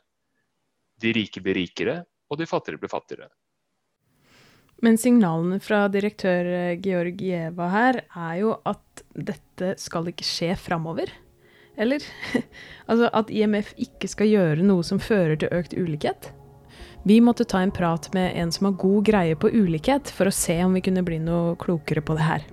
De 1.01 1.17
rike 1.17 1.41
blir 1.41 1.57
rikere, 1.57 2.03
og 2.29 2.37
de 2.37 2.53
fattigere 2.53 2.85
blir 2.85 2.99
fattigere. 2.99 3.33
Men 4.81 4.97
signalene 4.97 5.59
fra 5.61 5.83
direktør 5.93 6.47
Georg 6.81 7.19
Georgieva 7.19 7.67
her 7.69 7.99
er 8.17 8.37
jo 8.39 8.55
at 8.65 9.03
dette 9.13 9.75
skal 9.77 10.09
ikke 10.09 10.25
skje 10.25 10.55
framover. 10.57 11.11
Eller? 11.77 12.01
altså 12.89 13.09
at 13.13 13.29
IMF 13.29 13.75
ikke 13.77 14.09
skal 14.09 14.31
gjøre 14.31 14.65
noe 14.65 14.85
som 14.85 15.01
fører 15.01 15.37
til 15.37 15.53
økt 15.53 15.75
ulikhet. 15.77 16.31
Vi 17.05 17.19
måtte 17.21 17.45
ta 17.49 17.61
en 17.61 17.73
prat 17.73 18.09
med 18.13 18.33
en 18.37 18.51
som 18.53 18.67
har 18.69 18.79
god 18.81 19.05
greie 19.05 19.37
på 19.37 19.49
ulikhet, 19.53 20.09
for 20.13 20.29
å 20.29 20.33
se 20.33 20.57
om 20.65 20.73
vi 20.77 20.83
kunne 20.85 21.01
bli 21.05 21.17
noe 21.21 21.55
klokere 21.61 22.01
på 22.05 22.17
det 22.17 22.25
her. 22.25 22.45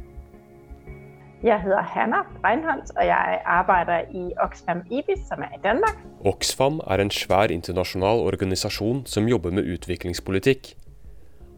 Jeg 1.45 1.61
heter 1.63 1.85
Hanna 1.93 2.25
Reinholdt, 2.43 2.91
og 2.97 3.05
jeg 3.07 3.41
arbeider 3.47 4.09
i 4.17 4.25
Oxfam 4.43 4.81
IBIS, 4.91 5.21
som 5.29 5.45
er 5.45 5.53
i 5.55 5.61
Danmark. 5.63 6.01
Oxfam 6.27 6.81
er 6.89 7.05
en 7.05 7.13
svær 7.15 7.53
internasjonal 7.55 8.25
organisasjon 8.27 9.05
som 9.07 9.29
jobber 9.31 9.55
med 9.55 9.69
utviklingspolitikk. 9.77 10.73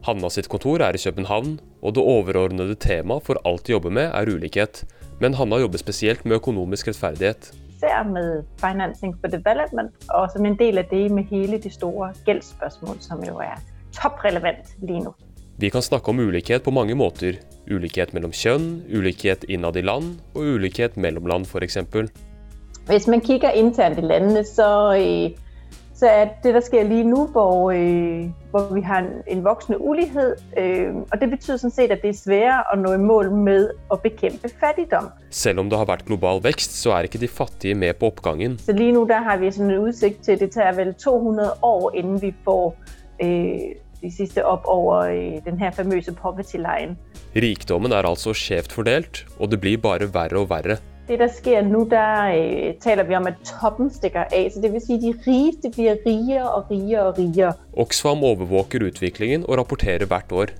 Hanna 0.01 0.29
sitt 0.33 0.47
kontor 0.49 0.81
er 0.81 0.97
i 0.97 1.01
København, 1.01 1.59
og 1.81 1.93
det 1.93 2.01
overordnede 2.01 2.73
temaet 2.81 3.21
for 3.27 3.37
alt 3.45 3.67
de 3.67 3.75
jobber 3.75 3.93
med, 3.93 4.07
er 4.09 4.31
ulikhet. 4.33 4.83
Men 5.21 5.35
Hanna 5.37 5.59
jobber 5.61 5.77
spesielt 5.77 6.25
med 6.25 6.39
økonomisk 6.39 6.87
rettferdighet. 6.87 7.51
Især 7.75 8.03
med 8.09 8.43
financing 8.57 9.13
for 9.21 9.29
development, 9.29 9.93
og 10.09 10.31
som 10.33 10.45
en 10.45 10.57
del 10.57 10.81
av 10.81 10.89
det 10.89 11.03
med 11.13 11.29
hele 11.29 11.59
de 11.61 11.69
store 11.69 12.09
gjeldsspørsmål, 12.25 12.97
som 13.01 13.21
jo 13.27 13.37
er 13.45 13.61
topprelevant 13.93 14.73
lige 14.81 15.03
nå. 15.05 15.13
Vi 15.61 15.69
kan 15.69 15.85
snakke 15.85 16.09
om 16.09 16.19
ulikhet 16.19 16.65
på 16.65 16.73
mange 16.73 16.97
måter. 16.97 17.37
Ulikhet 17.69 18.15
mellom 18.17 18.33
kjønn, 18.33 18.81
ulikhet 18.89 19.45
innad 19.49 19.77
i 19.77 19.85
land, 19.85 20.15
og 20.33 20.55
ulikhet 20.55 20.97
mellom 20.97 21.29
land 21.29 21.45
f.eks. 21.45 21.77
Hvis 22.89 23.05
man 23.07 23.21
kikker 23.21 23.53
internt 23.53 24.01
i 24.01 24.07
landene, 24.09 24.41
så, 24.43 24.89
så 26.01 26.09
er 26.09 26.29
det 26.41 26.55
der 26.55 26.63
skjer 26.65 26.87
lige 26.89 27.05
nå, 27.05 27.27
hvor, 27.29 27.69
hvor 28.51 28.71
vi 28.73 28.81
har 28.81 29.03
en, 29.03 29.11
en 29.29 29.43
voksende 29.45 29.77
ulikhet. 29.77 30.39
Og 31.11 31.13
det 31.21 31.27
betyder 31.29 31.59
sånn 31.61 31.73
sett 31.73 31.93
at 31.93 32.01
det 32.01 32.09
er 32.15 32.17
sværere 32.17 32.63
å 32.73 32.77
nå 32.81 32.95
i 32.97 33.01
mål 33.01 33.29
med 33.45 33.69
å 33.93 33.99
bekjempe 34.01 34.49
fattigdom. 34.63 35.11
Selv 35.29 35.61
om 35.61 35.69
det 35.69 35.77
har 35.77 35.89
vært 35.91 36.07
global 36.09 36.41
vekst, 36.41 36.73
så 36.73 36.95
er 36.97 37.05
ikke 37.05 37.21
de 37.21 37.29
fattige 37.29 37.77
med 37.77 37.99
på 38.01 38.09
oppgangen. 38.09 38.57
Så 38.65 38.73
lige 38.73 38.95
nå 38.97 39.05
har 39.05 39.37
vi 39.43 39.53
sådan 39.53 39.75
en 39.75 39.85
utsikt 39.91 40.25
til 40.25 40.39
at 40.39 40.45
det 40.47 40.51
tar 40.57 40.73
vel 40.79 40.95
200 40.97 41.61
år 41.69 41.87
inden 41.93 42.17
vi 42.23 42.33
får 42.47 42.73
øh, 43.21 43.69
de 44.01 44.09
siste 44.09 44.41
op 44.41 44.65
over 44.65 45.05
den 45.45 45.61
her 45.61 45.69
famøse 45.75 46.13
poverty-line. 46.17 46.97
Rikdommen 47.37 47.93
er 47.93 48.09
altså 48.09 48.33
skjevt 48.33 48.73
fordelt, 48.73 49.27
og 49.37 49.53
det 49.53 49.61
blir 49.61 49.77
bare 49.77 50.09
verre 50.09 50.41
og 50.41 50.49
verre. 50.49 50.81
Det 51.11 51.19
der 51.19 51.27
skjer 51.27 51.65
nå, 51.67 51.81
der 51.91 52.29
øh, 52.31 52.75
taler 52.79 53.03
vi 53.03 53.15
om 53.15 53.25
at 53.27 53.33
toppen 53.43 53.89
stikker 53.91 54.29
av. 54.31 54.45
Så 54.49 54.61
det 54.63 54.69
vil 54.71 54.81
si 54.81 54.95
de 54.95 55.11
rigeste 55.25 55.67
blir 55.75 55.97
rigere 56.05 56.51
og 56.51 56.71
rigere 56.71 57.01
og 57.09 57.17
rigere. 57.17 57.53
Oxfam 57.73 58.23
overvåker 58.23 58.85
utviklingen 58.87 59.43
og 59.49 59.57
rapporterer 59.57 60.05
hvert 60.05 60.31
år. 60.31 60.53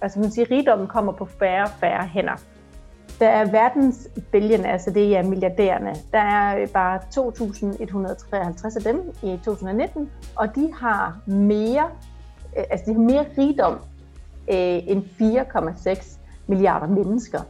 Altså 0.00 0.20
man 0.20 0.30
sier 0.30 0.46
rigdommen 0.50 0.86
kommer 0.86 1.12
på 1.12 1.26
færre 1.26 1.64
og 1.64 1.74
færre 1.80 2.06
hender. 2.06 2.38
Der 3.18 3.28
er 3.28 3.50
verdensbølgen, 3.50 4.64
altså 4.64 4.90
det 4.90 5.16
er 5.16 5.22
milliardærerne. 5.22 5.94
Der 6.12 6.18
er 6.18 6.66
bare 6.66 7.00
2153 7.12 8.76
af 8.76 8.82
dem 8.82 9.02
i 9.22 9.38
2019, 9.44 10.10
og 10.36 10.54
de 10.54 10.72
har 10.80 11.18
mer 11.26 11.90
altså 12.56 12.84
de 12.86 12.92
har 12.92 13.00
mere 13.00 13.24
rigdom 13.38 13.74
øh, 14.50 14.78
enn 14.86 15.08
4,6 15.20 16.18
milliarder 16.46 16.86
mennesker. 16.86 17.40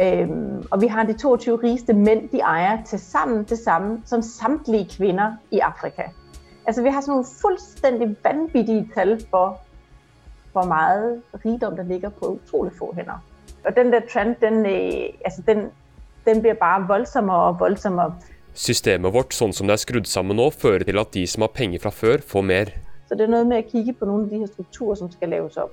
Øhm, 0.00 0.64
og 0.70 0.80
vi 0.80 0.86
har 0.86 1.02
de 1.04 1.12
22 1.12 1.56
rigeste 1.62 1.92
menn. 1.92 2.28
De 2.32 2.40
eier 2.40 2.84
til 2.86 2.98
sammen 2.98 3.44
det 3.44 3.58
samme 3.58 4.00
som 4.06 4.22
samtlige 4.22 4.88
kvinner 4.96 5.36
i 5.50 5.58
Afrika. 5.58 6.02
Altså 6.66 6.82
Vi 6.82 6.88
har 6.94 7.02
sånne 7.02 7.26
fullstendig 7.26 8.16
vanvittige 8.24 8.88
tall 8.94 9.18
for 9.30 9.58
hvor 10.52 10.68
mye 10.68 11.20
rigdom 11.44 11.76
der 11.76 11.88
ligger 11.88 12.08
på 12.08 12.36
utrolig 12.36 12.72
få 12.78 12.92
hender. 12.96 13.18
Og 13.64 13.76
den 13.76 13.92
der 13.92 14.00
trend, 14.12 14.36
den, 14.40 14.66
øh, 14.66 15.12
altså 15.24 15.42
den, 15.46 15.70
den 16.26 16.42
blir 16.42 16.54
bare 16.54 16.86
voldsommere 16.88 17.42
og 17.42 17.60
voldsommere. 17.60 18.14
Systemet 18.54 19.14
vårt 19.14 19.34
sånn 19.34 19.52
som 19.52 19.66
det 19.66 19.78
er 19.78 19.80
skrudd 19.80 20.08
sammen 20.08 20.36
nå, 20.36 20.50
fører 20.50 20.84
til 20.84 20.98
at 21.00 21.14
de 21.14 21.26
som 21.26 21.46
har 21.46 21.54
penger 21.56 21.80
fra 21.80 21.90
før, 21.90 22.20
får 22.26 22.42
mer. 22.42 22.72
Så 23.08 23.16
det 23.16 23.24
er 23.26 23.32
noe 23.32 23.48
med 23.48 23.64
å 23.64 23.70
kikke 23.70 23.94
på 23.96 24.08
noen 24.08 24.26
av 24.26 24.30
de 24.32 24.42
her 24.42 24.50
strukturer 24.50 25.00
som 25.00 25.10
skal 25.12 25.32
laves 25.32 25.56
opp. 25.60 25.72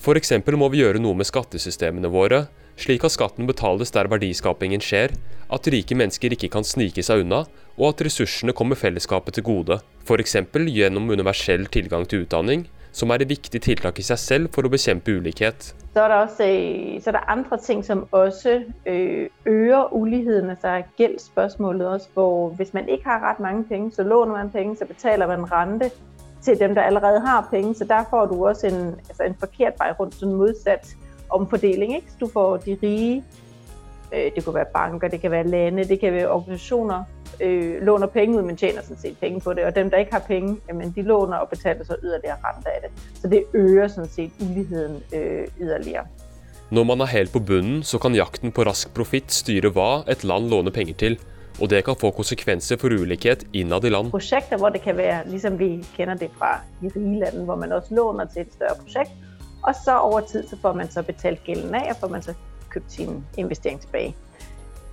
F.eks. 0.00 0.32
må 0.56 0.70
vi 0.72 0.78
gjøre 0.80 1.00
noe 1.02 1.12
med 1.12 1.28
skattesystemene 1.28 2.08
våre, 2.08 2.46
slik 2.80 3.02
at 3.04 3.12
skatten 3.12 3.44
betales 3.44 3.92
der 3.92 4.08
verdiskapingen 4.08 4.80
skjer, 4.80 5.12
at 5.52 5.68
rike 5.68 5.92
mennesker 5.92 6.32
ikke 6.32 6.48
kan 6.54 6.64
snike 6.64 7.04
seg 7.04 7.26
unna, 7.26 7.42
og 7.76 7.90
at 7.90 8.00
ressursene 8.06 8.54
kommer 8.56 8.80
fellesskapet 8.80 9.36
til 9.36 9.44
gode. 9.44 9.76
F.eks. 10.08 10.38
gjennom 10.56 11.12
universell 11.12 11.68
tilgang 11.68 12.08
til 12.08 12.24
utdanning, 12.24 12.64
som 12.96 13.12
er 13.12 13.20
et 13.20 13.28
viktig 13.28 13.60
tiltak 13.60 14.00
i 14.00 14.06
seg 14.08 14.18
selv 14.24 14.54
for 14.56 14.64
å 14.64 14.72
bekjempe 14.72 15.18
ulikhet. 15.20 15.74
Så 15.92 16.00
er 16.00 16.08
det, 16.14 16.18
også, 16.24 16.48
så 17.04 17.12
er 17.12 17.18
det 17.18 17.24
andre 17.36 17.58
ting 17.60 17.84
som 17.84 18.06
også 18.16 18.56
øker 18.88 19.92
ulikheten. 19.92 20.54
Altså 20.56 20.78
gjeldsspørsmålet 20.96 21.86
også, 21.86 22.14
hvor 22.14 22.54
hvis 22.56 22.72
man 22.72 22.88
ikke 22.88 23.12
har 23.12 23.20
rett 23.26 23.44
mange 23.44 23.68
penger, 23.68 23.92
så 24.00 24.08
låner 24.08 24.32
man 24.32 24.54
penger, 24.54 24.80
så 24.80 24.88
betaler 24.88 25.28
man 25.28 25.44
rente 25.52 25.92
til 26.42 26.58
dem, 26.58 26.74
der 26.74 26.82
allerede 26.82 27.20
har 27.20 27.48
penge. 27.50 27.74
Så 27.74 27.84
der 27.84 28.04
får 28.10 28.26
du 28.26 28.46
også 28.46 28.66
en, 28.66 28.94
altså 29.08 29.22
en 29.22 29.34
forkert 29.38 29.72
vej 29.78 29.94
rundt, 30.00 30.14
sådan 30.14 30.34
modsat 30.34 30.96
omfordeling. 31.30 31.94
Ikke? 31.94 32.06
Du 32.20 32.28
får 32.32 32.56
de 32.56 32.78
rige, 32.82 33.24
øh, 34.14 34.30
det 34.34 34.44
kunne 34.44 34.54
være 34.54 34.72
banker, 34.74 35.08
det 35.08 35.20
kan 35.20 35.30
være 35.30 35.46
lande, 35.46 35.84
det 35.84 36.00
kan 36.00 36.12
være 36.12 36.30
organisationer, 36.30 37.04
øh, 37.40 37.82
låner 37.82 38.06
penge 38.06 38.38
ud, 38.38 38.42
men 38.42 38.56
tjener 38.56 38.82
sådan 38.82 38.98
set 38.98 39.16
penge 39.20 39.40
på 39.40 39.52
det. 39.52 39.64
Og 39.64 39.74
dem, 39.74 39.90
der 39.90 39.96
ikke 39.96 40.12
har 40.12 40.24
penge, 40.26 40.56
jamen, 40.68 40.92
de 40.96 41.02
låner 41.02 41.36
og 41.36 41.48
betaler 41.48 41.84
så 41.84 41.96
yderligere 42.02 42.36
rente 42.44 42.70
af 42.70 42.80
det. 42.82 43.20
Så 43.20 43.28
det 43.28 43.44
øger 43.54 43.88
sådan 43.88 44.10
set 44.10 44.30
uligheden 44.40 45.02
øh, 45.14 45.46
yderligere. 45.60 46.04
Når 46.70 46.84
man 46.84 47.00
er 47.00 47.06
helt 47.06 47.32
på 47.32 47.38
bunnen, 47.38 47.82
så 47.82 47.98
kan 47.98 48.14
jakten 48.14 48.52
på 48.52 48.62
rask 48.62 48.94
profitt 48.94 49.32
styre 49.32 49.72
hva 49.74 50.04
et 50.06 50.24
land 50.24 50.46
låner 50.52 50.70
penger 50.70 50.94
til 50.94 51.18
og 51.60 51.70
det 51.70 51.84
kan 51.84 51.96
få 52.00 52.10
konsekvenser 52.16 52.78
for 52.80 52.88
ulikhet 52.88 53.44
innad 53.52 53.84
i 53.84 53.90
land. 53.92 54.10
Prosjekter 54.10 54.58
hvor 54.58 54.68
det 54.68 54.80
kan 54.82 54.96
være, 54.96 55.22
liksom 55.28 55.58
vi 55.58 55.84
kjenner 55.96 56.14
det 56.14 56.30
fra 56.38 56.60
de 56.80 56.88
rike 56.88 57.18
landene, 57.20 57.44
hvor 57.44 57.56
man 57.60 57.72
også 57.72 57.94
låner 57.94 58.24
til 58.32 58.42
et 58.42 58.52
større 58.52 58.76
prosjekt, 58.80 59.12
og 59.62 59.74
så 59.84 59.98
over 59.98 60.20
tid 60.20 60.48
så 60.48 60.56
får 60.62 60.72
man 60.72 60.90
så 60.90 61.02
betalt 61.02 61.44
gjelden 61.44 61.74
av, 61.74 61.90
og 61.90 61.96
får 62.00 62.08
man 62.08 62.22
så 62.22 62.34
købt 62.70 62.92
sin 62.92 63.24
investering 63.36 63.80
tilbake. 63.80 64.14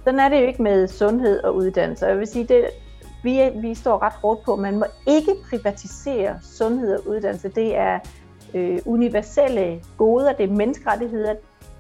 Sånn 0.04 0.20
er 0.20 0.32
det 0.32 0.42
jo 0.42 0.52
ikke 0.52 0.64
med 0.64 0.88
sundhed 0.88 1.42
og 1.44 1.56
uddannelse. 1.56 2.08
Jeg 2.08 2.20
vil 2.20 2.28
si 2.28 2.44
det, 2.48 2.62
vi, 3.24 3.36
vi 3.62 3.74
står 3.76 4.00
rett 4.04 4.22
hårdt 4.22 4.46
på, 4.46 4.56
man 4.56 4.80
må 4.84 4.88
ikke 5.08 5.36
privatisere 5.50 6.38
sundhed 6.44 6.96
og 6.98 7.08
uddannelse. 7.08 7.52
Det 7.56 7.76
er 7.76 8.00
øh, 8.54 8.80
universelle 8.86 9.82
goder, 9.98 10.34
det 10.34 10.50
er 10.50 10.56
menneskerettigheter. 10.56 11.36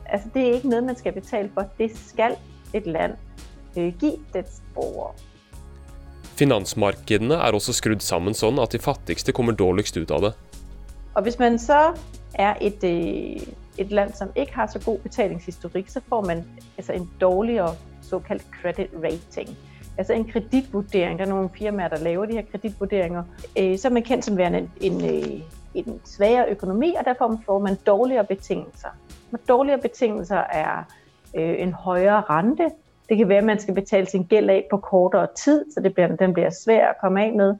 Altså, 0.05 0.27
det 0.33 0.41
er 0.41 0.53
ikke 0.53 0.69
noe 0.71 0.81
man 0.81 0.95
skal 0.95 1.15
betale 1.15 1.49
for. 1.53 1.67
Det 1.77 1.91
skal 1.97 2.35
et 2.73 2.87
land 2.87 3.15
dets. 4.33 4.61
Finansmarkedene 6.37 7.39
er 7.41 7.55
også 7.57 7.73
skrudd 7.73 8.03
sammen 8.05 8.35
sånn 8.37 8.59
at 8.61 8.75
de 8.75 8.81
fattigste 8.81 9.33
kommer 9.33 9.57
dårligst 9.57 9.97
ut 9.97 10.11
av 10.13 10.27
det. 10.27 10.33
Og 11.17 11.23
Hvis 11.23 11.39
man 11.39 11.57
så 11.59 11.93
er 12.37 12.55
et, 12.61 12.83
øh, 12.83 13.41
et 13.77 13.91
land 13.91 14.13
som 14.13 14.29
ikke 14.35 14.53
har 14.53 14.67
så 14.67 14.79
god 14.85 14.99
betalingshistorikk, 14.99 15.89
så 15.89 16.01
får 16.09 16.21
man 16.21 16.43
altså 16.77 16.93
en 16.93 17.09
dårligere 17.21 17.75
såkalt 18.01 18.45
credit 18.61 18.89
rating. 19.03 19.57
Altså 19.97 20.13
en 20.13 20.25
kredittvurdering. 20.25 21.19
Det 21.19 21.25
er 21.25 21.29
noen 21.29 21.49
firmaer 21.49 21.87
der 21.87 22.03
lager 22.03 22.25
de 22.25 22.33
her 22.33 22.45
kredittvurderinger. 22.51 23.23
Øh, 23.57 23.77
så 23.77 23.87
er 23.87 23.91
man 23.91 24.03
kjent 24.03 24.25
som 24.25 24.37
værende 24.37 24.69
en, 24.81 25.01
en, 25.01 25.01
svakere 25.01 25.43
en 25.73 26.01
svagere 26.05 26.49
økonomi, 26.49 26.95
og 26.99 27.05
derfor 27.05 27.41
får 27.45 27.59
man 27.59 27.75
dårligere 27.75 28.23
betingelser. 28.25 28.89
Dårligere 29.47 29.81
betingelser 29.81 30.37
er 30.37 30.83
en 31.33 31.73
høyere 31.73 32.21
rente, 32.21 32.69
det 33.09 33.17
kan 33.17 33.29
være, 33.29 33.37
at 33.37 33.43
man 33.43 33.59
skal 33.59 33.73
betale 33.73 34.05
sin 34.05 34.23
gæld 34.23 34.49
af 34.49 34.67
på 34.71 34.77
kortere 34.77 35.27
tid, 35.35 35.65
så 35.73 35.79
det 35.79 35.93
bliver, 35.93 36.15
den 36.15 36.33
bliver 36.33 36.49
svær 36.49 36.87
at 36.87 36.95
komme 37.01 37.23
af 37.25 37.33
med. 37.33 37.55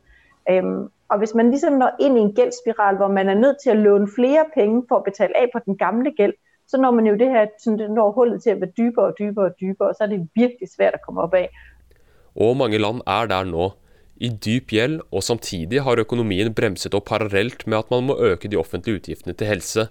Øhm, 0.49 0.89
og 1.09 1.17
hvis 1.17 1.33
man 1.33 1.49
ligesom 1.49 1.73
når 1.73 1.91
ind 1.99 2.17
i 2.17 2.21
en 2.21 2.33
gældsspiral, 2.33 2.95
hvor 2.95 3.07
man 3.07 3.29
er 3.29 3.33
nødt 3.33 3.57
til 3.63 3.69
at 3.69 3.77
låne 3.77 4.07
flere 4.15 4.45
penge 4.53 4.83
for 4.89 4.95
at 4.95 5.03
betale 5.03 5.37
af 5.37 5.47
på 5.53 5.59
den 5.65 5.77
gamle 5.77 6.11
gæld, 6.11 6.33
så 6.67 6.77
når 6.81 6.91
man 6.91 7.05
jo 7.07 7.15
det 7.15 7.29
her, 7.29 7.45
sådan 7.59 7.79
det 7.79 7.91
når 7.91 8.11
hullet 8.11 8.43
til 8.43 8.49
at 8.49 8.61
være 8.61 8.71
dybere 8.77 9.05
og 9.05 9.13
dybere 9.19 9.45
og 9.45 9.55
dybere, 9.61 9.89
og 9.89 9.95
så 9.95 10.03
er 10.03 10.07
det 10.07 10.29
virkelig 10.35 10.67
svært 10.75 10.93
at 10.93 11.01
komme 11.05 11.21
op 11.21 11.33
af. 11.33 11.49
Og 12.35 12.57
mange 12.57 12.77
land 12.77 13.01
er 13.07 13.25
der 13.25 13.43
nå, 13.43 13.71
i 14.17 14.29
dyp 14.45 14.67
gjeld, 14.67 14.99
og 15.11 15.23
samtidig 15.23 15.83
har 15.83 15.99
økonomien 15.99 16.53
bremset 16.53 16.95
opp 16.97 17.05
parallelt 17.05 17.67
med 17.67 17.77
at 17.77 17.91
man 17.91 18.03
må 18.03 18.17
øke 18.19 18.47
de 18.47 18.57
offentlige 18.57 18.95
utgiftene 18.95 19.33
til 19.33 19.47
helse. 19.47 19.87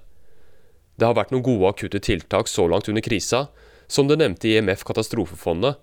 Det 0.98 1.06
har 1.06 1.14
vært 1.14 1.32
noen 1.32 1.44
gode 1.44 1.68
akutte 1.68 1.98
tiltak 1.98 2.48
så 2.48 2.66
langt 2.66 2.88
under 2.88 3.04
krisa, 3.04 3.46
som 3.88 4.08
det 4.08 4.18
nevnte 4.20 4.48
IMF 4.48 4.84
Katastrofefondet, 4.86 5.76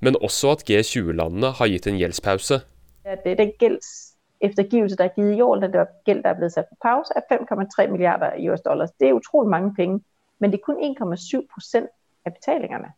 men 0.00 0.16
også 0.16 0.54
at 0.56 0.64
G20-landene 0.68 1.52
har 1.58 1.68
gitt 1.68 1.86
en 1.86 1.98
gjeldspause. 2.00 2.62
Det 3.04 3.32
er 3.32 3.40
den 3.40 3.52
gjeldseftergivelse 3.60 4.96
der 4.96 5.10
er 5.10 5.16
gitt 5.16 5.38
i 5.38 5.42
år, 5.44 5.60
det 5.64 5.74
er 5.74 5.90
gjeld 6.08 6.22
der 6.24 6.34
er 6.34 6.38
blitt 6.40 6.54
satt 6.56 6.70
på 6.72 6.78
pause, 6.84 7.12
er 7.16 7.26
5,3 7.28 7.88
milliarder 7.92 8.38
US 8.48 8.64
dollars. 8.64 8.92
Det 9.00 9.08
er 9.08 9.18
utrolig 9.18 9.50
mange 9.52 9.74
penger, 9.76 10.00
men 10.40 10.52
det 10.52 10.60
er 10.60 10.66
kun 10.68 10.80
1,7% 10.80 11.90
av 12.26 12.36
betalingene. 12.36 12.94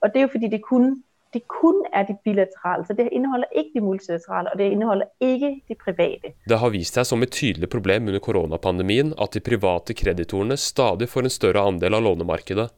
Og 0.00 0.12
det 0.12 0.20
er 0.20 0.26
jo 0.26 0.32
fordi 0.32 0.48
det 0.52 0.60
kun, 0.64 0.92
det 1.34 1.42
kun 1.48 1.84
er 1.92 2.06
de 2.08 2.16
bilaterale, 2.24 2.84
så 2.86 2.96
det 2.96 3.08
inneholder 3.12 3.52
ikke 3.52 3.78
de 3.78 3.84
multilaterale, 3.84 4.52
og 4.52 4.58
det 4.58 4.70
inneholder 4.72 5.08
ikke 5.20 5.50
de 5.68 5.76
private. 5.84 6.32
Det 6.48 6.58
har 6.58 6.72
vist 6.74 6.96
seg 6.96 7.06
som 7.06 7.22
et 7.22 7.32
tydelig 7.32 7.68
problem 7.72 8.08
under 8.08 8.24
koronapandemien 8.24 9.12
at 9.20 9.36
de 9.36 9.44
private 9.44 9.96
kreditorene 9.96 10.56
stadig 10.56 11.08
får 11.12 11.28
en 11.28 11.36
større 11.36 11.64
andel 11.68 12.00
av 12.00 12.06
lånemarkedet. 12.08 12.70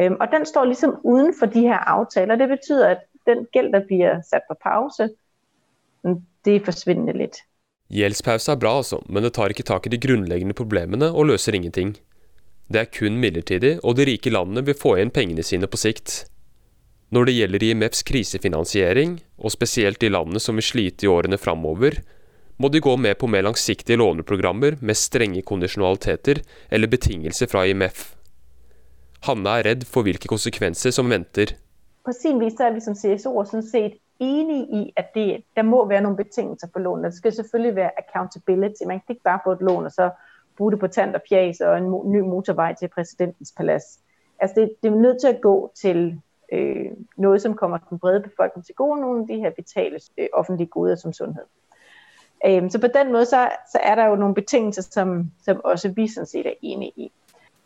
Øhm, 0.00 0.16
og 0.20 0.28
den 0.32 0.46
står 0.46 0.64
liksom 0.64 0.96
udenfor 1.04 1.46
de 1.46 1.60
her 1.60 1.78
aftaler. 1.78 2.36
Det 2.36 2.48
betyder, 2.48 2.88
at 2.88 2.98
den 3.26 3.46
gæld, 3.52 3.72
der 3.72 3.86
bliver 3.86 4.20
sat 4.30 4.42
på 4.48 4.56
pause, 4.62 5.08
det 6.44 6.56
er 6.56 6.64
forsvindende 6.64 7.12
lidt. 7.18 7.36
Gjeldspause 7.92 8.52
er 8.52 8.60
bra, 8.60 8.76
altså, 8.76 9.00
men 9.08 9.24
det 9.24 9.32
tar 9.32 9.48
ikke 9.52 9.62
tak 9.62 9.86
i 9.86 9.92
de 9.92 10.00
grunnleggende 10.00 10.54
problemene 10.54 11.10
og 11.10 11.26
løser 11.26 11.56
ingenting. 11.56 11.96
Det 12.68 12.80
er 12.80 12.90
kun 12.98 13.16
midlertidig, 13.16 13.78
og 13.84 13.96
de 13.96 14.04
rike 14.04 14.30
landene 14.30 14.64
vil 14.64 14.76
få 14.76 14.96
igjen 14.96 15.10
pengene 15.10 15.42
sine 15.42 15.66
på 15.66 15.80
sikt. 15.80 16.26
Når 17.10 17.24
det 17.24 17.34
gjelder 17.38 17.64
IMFs 17.64 18.02
krisefinansiering, 18.04 19.16
og 19.38 19.54
spesielt 19.54 20.00
de 20.00 20.12
landene 20.12 20.40
som 20.40 20.60
vil 20.60 20.66
slite 20.66 21.06
i 21.06 21.08
årene 21.08 21.40
framover, 21.40 21.96
må 22.58 22.68
de 22.68 22.82
gå 22.84 22.96
med 23.00 23.16
på 23.16 23.30
mer 23.30 23.46
langsiktige 23.46 23.96
låneprogrammer 23.96 24.76
med 24.80 24.98
strenge 24.98 25.42
kondisjonaliteter 25.42 26.42
eller 26.70 26.90
betingelser 26.92 27.48
fra 27.48 27.64
IMF. 27.64 28.17
Hanne 29.26 29.58
er 29.58 29.66
redd 29.66 29.86
for 29.86 30.06
hvilke 30.06 30.28
konsekvenser 30.28 30.90
som 30.94 31.10
venter. 31.10 31.54
På 32.04 32.12
sin 32.12 32.40
vis 32.40 32.60
er 32.60 32.72
vi 32.72 32.80
som 32.80 32.94
CSO 32.96 33.34
sånn 33.44 33.64
sett 33.66 33.98
enige 34.20 34.66
i, 34.78 34.92
at 34.96 35.10
det, 35.14 35.42
der 35.56 35.62
må 35.62 35.84
være 35.86 36.02
noen 36.06 36.16
betingelser 36.16 36.70
for 36.72 36.82
lånet. 36.82 37.12
Det 37.12 37.18
skal 37.18 37.32
selvfølgelig 37.32 37.76
være 37.76 37.98
accountability. 37.98 38.86
Man 38.86 39.00
kan 39.00 39.14
ikke 39.14 39.28
bare 39.30 39.44
få 39.44 39.52
et 39.52 39.62
lån 39.62 39.90
og 39.90 39.92
så 39.92 40.10
bruke 40.58 40.74
det 40.74 40.80
på 40.80 40.86
tant 40.86 41.14
og 41.14 41.22
fjas 41.28 41.60
og 41.60 41.76
en 41.78 41.90
ny 42.12 42.20
motorvei 42.20 42.74
til 42.74 42.88
presidentens 42.88 43.52
palass. 43.56 43.98
Altså 44.40 44.60
det, 44.60 44.70
det 44.82 44.90
er 44.90 44.96
nødt 44.96 45.20
til 45.20 45.34
å 45.34 45.40
gå 45.42 45.72
til 45.80 46.00
øh, 46.52 46.90
noe 47.16 47.38
som 47.38 47.54
kommer 47.54 47.78
den 47.90 47.98
brede 47.98 48.20
befolkning 48.20 48.66
til 48.66 48.74
gode, 48.74 49.00
noen 49.00 49.22
av 49.22 49.28
de 49.28 49.38
her 49.38 49.54
vitale 49.56 50.00
øh, 50.18 50.28
offentlige 50.32 50.70
goder 50.74 50.96
som 50.96 51.12
sundhed. 51.12 51.46
Øh, 52.46 52.70
så 52.70 52.80
på 52.80 52.86
den 52.86 53.12
måten 53.12 53.26
så, 53.26 53.48
så 53.72 53.78
er 53.82 53.94
der 53.94 54.06
jo 54.06 54.16
noen 54.16 54.34
betingelser, 54.34 54.82
som, 54.82 55.30
som 55.44 55.60
også 55.64 55.88
vi 55.88 56.08
sådan 56.08 56.26
set 56.26 56.46
er 56.46 56.58
enige 56.62 56.92
i. 56.96 57.12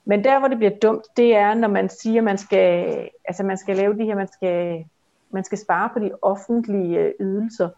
Men 0.05 0.25
der, 0.25 0.39
hvor 0.39 0.49
det 0.49 0.59
bliver 0.59 0.79
dumt, 0.83 1.05
det 1.17 1.35
er, 1.35 1.55
når 1.55 1.69
man 1.69 1.89
siger, 1.89 2.21
at 2.21 2.25
man 2.25 2.39
skal, 2.39 3.09
altså 3.25 3.43
man 3.43 3.59
skal 3.59 3.77
lave 3.77 3.99
de 3.99 4.05
her, 4.05 4.15
man 4.15 4.29
skal, 4.33 4.85
man 5.31 5.45
skal 5.45 5.59
spare 5.59 5.91
på 5.93 5.99
de 5.99 6.11
offentlige 6.23 6.99
øh, 6.99 7.13
ydelser. 7.21 7.69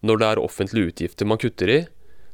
Når 0.00 0.16
det 0.16 0.26
er 0.26 0.36
offentlige 0.36 0.86
utgifter 0.86 1.26
man 1.26 1.38
kutter 1.38 1.78
i, 1.78 1.84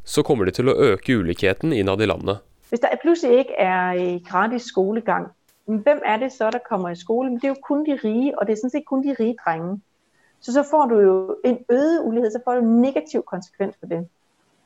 så 0.04 0.22
kommer 0.22 0.44
det 0.44 0.54
til 0.54 0.68
å 0.68 0.74
øke 0.74 1.18
ulikheten 1.18 1.72
innad 1.72 2.00
i 2.00 2.06
landet. 2.06 2.38
Hvis 2.68 2.80
der 2.80 2.88
plutselig 3.02 3.38
ikke 3.38 3.54
er 3.58 3.94
øh, 3.94 4.20
gratis 4.28 4.62
skolegang, 4.62 5.28
hvem 5.66 6.02
er 6.04 6.16
det 6.16 6.32
så, 6.32 6.50
der 6.50 6.58
kommer 6.68 6.90
i 6.90 6.96
skole? 6.96 7.30
Det 7.30 7.44
er 7.44 7.48
jo 7.48 7.62
kun 7.62 7.86
de 7.86 7.98
rige, 8.04 8.38
og 8.38 8.46
det 8.46 8.52
er 8.52 8.56
sådan 8.56 8.70
set 8.70 8.86
kun 8.86 9.02
de 9.02 9.16
rige 9.20 9.36
drenge. 9.44 9.80
Så 10.40 10.52
så 10.52 10.62
får 10.70 10.86
du 10.86 11.00
jo 11.00 11.36
en 11.44 11.58
øget 11.68 12.00
ulighed, 12.04 12.30
så 12.30 12.40
får 12.44 12.54
du 12.54 12.60
en 12.60 12.80
negativ 12.80 13.22
konsekvens 13.22 13.76
for 13.80 13.86
det. 13.86 14.08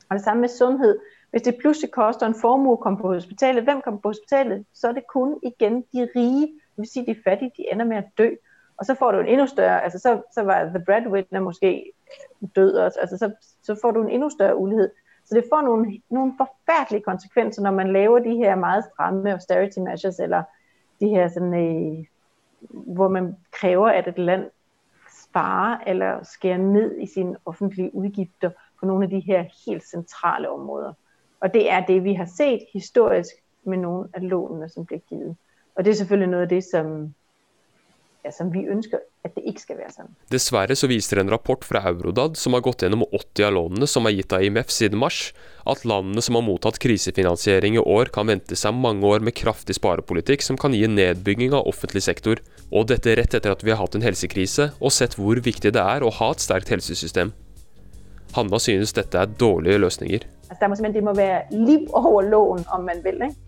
Og 0.09 0.15
det 0.15 0.23
samme 0.23 0.41
med 0.41 0.49
sundhed. 0.49 0.99
Hvis 1.35 1.41
det 1.41 1.57
pludselig 1.59 1.91
koster 1.91 2.25
en 2.25 2.35
formue 2.41 2.73
at 2.73 2.79
komme 2.79 2.99
på 2.99 3.07
hospitalet, 3.07 3.63
hvem 3.63 3.81
kommer 3.81 4.01
på 4.01 4.09
hospitalet? 4.09 4.65
Så 4.73 4.87
er 4.87 4.91
det 4.91 5.07
kun 5.07 5.39
igen 5.43 5.81
de 5.93 6.07
rige, 6.15 6.41
det 6.41 6.77
vil 6.77 6.87
sige 6.87 7.05
de 7.05 7.15
fattige, 7.23 7.51
de 7.57 7.71
ender 7.71 7.85
med 7.85 7.97
at 7.97 8.05
dø. 8.17 8.29
Og 8.77 8.85
så 8.85 8.95
får 8.95 9.11
du 9.11 9.19
en 9.19 9.27
endnu 9.27 9.47
større, 9.47 9.83
altså 9.83 9.99
så, 9.99 10.21
så 10.33 10.43
var 10.43 10.63
the 10.63 10.83
breadwinner 10.85 11.39
måske 11.39 11.91
død 12.55 12.73
også, 12.73 12.99
altså 12.99 13.17
så, 13.17 13.31
så 13.63 13.79
får 13.81 13.91
du 13.91 14.01
en 14.01 14.09
endnu 14.09 14.29
større 14.29 14.57
ulighed. 14.57 14.89
Så 15.25 15.35
det 15.35 15.45
får 15.53 15.61
nogle, 15.61 16.01
nogle 16.09 16.33
forfærdelige 16.37 17.03
konsekvenser, 17.03 17.61
når 17.61 17.71
man 17.71 17.93
laver 17.93 18.19
de 18.19 18.35
her 18.35 18.55
meget 18.55 18.85
stramme 18.85 19.33
austerity 19.33 19.79
measures, 19.79 20.19
eller 20.19 20.43
de 20.99 21.07
her 21.07 21.27
sådan, 21.27 21.53
øh, 21.53 22.05
hvor 22.69 23.07
man 23.07 23.35
kræver, 23.51 23.89
at 23.89 24.07
et 24.07 24.17
land 24.17 24.49
sparer 25.09 25.77
eller 25.87 26.23
skærer 26.23 26.57
ned 26.57 26.97
i 26.99 27.05
sine 27.05 27.35
offentlige 27.45 27.95
udgifter 27.95 28.49
på 28.79 28.85
nogle 28.85 29.03
af 29.03 29.09
de 29.09 29.19
her 29.19 29.45
helt 29.65 29.83
centrale 29.83 30.49
områder. 30.49 30.93
Og 31.41 31.53
det 31.53 31.69
er 31.71 31.85
det, 31.85 32.03
vi 32.03 32.13
har 32.13 32.29
set 32.29 32.65
historisk 32.73 33.35
med 33.65 33.77
nogle 33.77 34.07
af 34.13 34.29
lånene, 34.29 34.69
som 34.69 34.85
bliver 34.85 35.01
givet. 35.09 35.35
Og 35.75 35.85
det 35.85 35.91
er 35.91 35.95
selvfølgelig 35.95 36.29
noget 36.31 36.43
af 36.43 36.49
det, 36.49 36.63
som, 36.63 37.13
ja, 38.25 38.31
som 38.31 38.53
vi 38.53 38.63
ønsker, 38.71 38.97
at 39.25 39.35
det 39.35 39.43
ikke 39.49 39.61
skal 39.61 39.77
være 39.77 39.91
sådan. 39.91 40.11
Dessverre 40.31 40.75
så 40.75 40.87
viser 40.87 41.19
en 41.19 41.31
rapport 41.31 41.65
fra 41.65 41.81
Eurodad, 41.89 42.37
som 42.39 42.53
har 42.53 42.63
gått 42.63 42.85
gjennom 42.85 43.03
80 43.09 43.45
av 43.47 43.55
lånene 43.57 43.89
som 43.89 44.05
er 44.05 44.15
gitt 44.15 44.35
av 44.35 44.45
IMF 44.45 44.71
siden 44.71 45.01
mars, 45.01 45.33
at 45.65 45.85
landene 45.85 46.21
som 46.23 46.37
har 46.37 46.45
mottatt 46.45 46.79
krisefinansiering 46.81 47.79
i 47.79 47.83
år 47.83 48.13
kan 48.15 48.29
vente 48.29 48.57
seg 48.59 48.77
mange 48.77 49.05
år 49.09 49.25
med 49.25 49.35
kraftig 49.35 49.75
sparepolitikk 49.79 50.45
som 50.45 50.59
kan 50.61 50.77
gi 50.77 50.85
nedbygging 50.87 51.57
av 51.57 51.67
offentlig 51.67 52.05
sektor. 52.05 52.41
Og 52.71 52.87
dette 52.93 53.17
rett 53.17 53.33
etter 53.33 53.51
at 53.51 53.65
vi 53.65 53.73
har 53.73 53.81
hatt 53.81 53.97
en 53.97 54.05
helsekrise 54.05 54.71
og 54.79 54.93
sett 54.93 55.17
hvor 55.19 55.41
viktig 55.41 55.73
det 55.75 55.81
er 55.81 56.05
å 56.05 56.13
ha 56.21 56.31
et 56.31 56.45
sterkt 56.45 56.71
helsesystem. 56.73 57.33
Hanna 58.35 58.59
synes 58.59 58.93
dette 58.95 59.19
er 59.19 59.37
dårlige 59.39 59.79
løsninger. 59.79 60.25
Altså, 60.49 60.61
det, 60.61 60.69
må 60.69 60.93
det 60.93 61.03
må 61.03 61.15
være 61.17 61.41
liv 61.51 61.89
over 61.93 62.21
lån, 62.29 62.65
om 62.73 62.85
man 62.85 63.01
vil. 63.03 63.21
Ikke? 63.25 63.45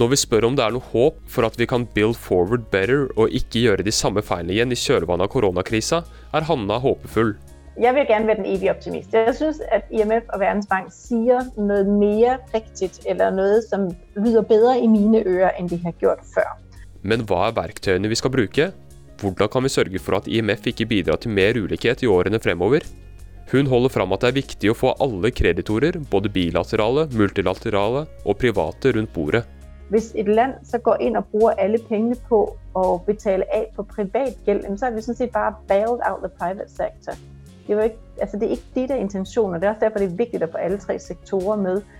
Når 0.00 0.08
vi 0.08 0.16
spør 0.16 0.46
om 0.48 0.54
det 0.56 0.64
er 0.64 0.72
noe 0.72 0.90
håp 0.92 1.18
for 1.28 1.44
at 1.44 1.58
vi 1.60 1.66
kan 1.68 1.84
build 1.94 2.16
forward 2.16 2.64
better 2.72 3.10
og 3.12 3.34
ikke 3.36 3.60
gjøre 3.66 3.84
de 3.84 3.92
samme 3.92 4.22
feilene 4.24 4.54
igjen 4.54 4.72
i 4.72 4.78
kjølvannet 4.78 5.28
av 5.28 5.32
koronakrisa, 5.34 6.00
er 6.32 6.46
Hanna 6.48 6.78
håpefull. 6.80 7.34
Jeg 7.80 7.94
vil 7.96 8.06
gerne 8.08 8.28
være 8.28 8.40
den 8.42 8.48
evige 8.52 8.72
optimist. 8.72 9.12
Jeg 9.14 9.34
synes, 9.36 9.60
at 9.72 9.88
IMF 9.92 10.28
og 10.32 10.40
Verdensbank 10.40 10.90
sier 10.92 11.46
noe 11.56 11.84
mer 11.88 12.40
riktig, 12.52 12.90
eller 13.08 13.32
noe 13.36 13.60
som 13.64 13.90
lyder 14.16 14.44
bedre 14.48 14.74
i 14.80 14.88
mine 14.92 15.22
ører, 15.24 15.54
enn 15.60 15.68
de 15.68 15.78
har 15.84 15.96
gjort 16.00 16.24
før. 16.34 16.50
Men 17.02 17.24
hva 17.28 17.46
er 17.48 17.56
verktøyene 17.56 18.10
vi 18.12 18.18
skal 18.20 18.32
bruke? 18.32 18.70
Hvordan 19.22 19.48
kan 19.52 19.64
vi 19.64 19.72
sørge 19.72 20.02
for 20.02 20.18
at 20.18 20.28
IMF 20.28 20.68
ikke 20.72 20.88
bidrar 20.90 21.20
til 21.20 21.32
mer 21.36 21.56
ulikhet 21.56 22.04
i 22.04 22.10
årene 22.10 22.40
fremover? 22.42 22.84
Hun 23.52 23.66
holder 23.68 23.92
fram 23.92 24.12
at 24.16 24.22
det 24.24 24.28
er 24.30 24.38
viktig 24.38 24.70
å 24.72 24.74
få 24.76 24.90
alle 25.04 25.28
kreditorer, 25.28 25.98
både 26.10 26.30
bilaterale, 26.32 27.04
multilaterale 27.12 28.06
og 28.24 28.38
private, 28.40 28.94
rundt 28.96 29.12
bordet. 29.12 29.42
Hvis 29.92 30.14
et 30.16 30.28
land 30.28 30.54
så 30.64 30.80
går 30.80 31.02
inn 31.04 31.18
og 31.20 31.26
bruger 31.34 31.58
alle 31.60 31.76
pengene 31.84 32.16
på 32.30 32.38
å 32.80 32.84
betale 33.04 33.44
av 33.52 33.66
på 33.76 33.84
privat 33.90 34.48
gjeld, 34.48 34.64
så 34.80 34.88
har 34.88 34.94
vi 34.96 35.04
sånn 35.04 35.18
sett 35.18 35.34
bare 35.34 35.52
bailed 35.68 36.00
out 36.08 36.24
the 36.24 36.30
private 36.38 36.72
sector. 36.72 37.18
Det, 37.66 37.76
ikke, 37.76 38.00
altså 38.24 38.40
det 38.40 38.48
er 38.48 38.54
ikke 38.56 38.72
det, 38.78 38.86
der 38.88 38.96
er 38.96 39.04
intentionen, 39.04 39.60
det 39.60 39.68
er 39.68 39.74
også 39.74 39.84
derfor, 39.84 40.00
det 40.00 40.08
er 40.08 40.22
viktig 40.22 40.42
å 40.46 40.50
få 40.54 40.62
alle 40.64 40.80
tre 40.80 40.96
sektorer 41.10 41.60
med. 41.60 41.92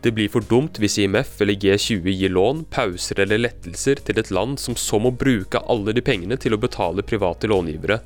Det 0.00 0.14
blir 0.16 0.30
for 0.32 0.46
dumt 0.46 0.78
hvis 0.80 1.00
IMF 1.02 1.42
eller 1.42 1.58
G20 1.58 2.06
gir 2.14 2.30
lån, 2.32 2.62
pauser 2.70 3.18
eller 3.26 3.42
lettelser 3.42 3.98
til 4.06 4.22
et 4.22 4.30
land 4.30 4.62
som 4.62 4.78
så 4.78 5.02
må 5.02 5.10
bruke 5.10 5.58
alle 5.66 5.92
de 5.92 6.06
pengene 6.06 6.38
til 6.40 6.54
å 6.54 6.62
betale 6.62 7.02
private 7.02 7.50
långivere. 7.50 7.98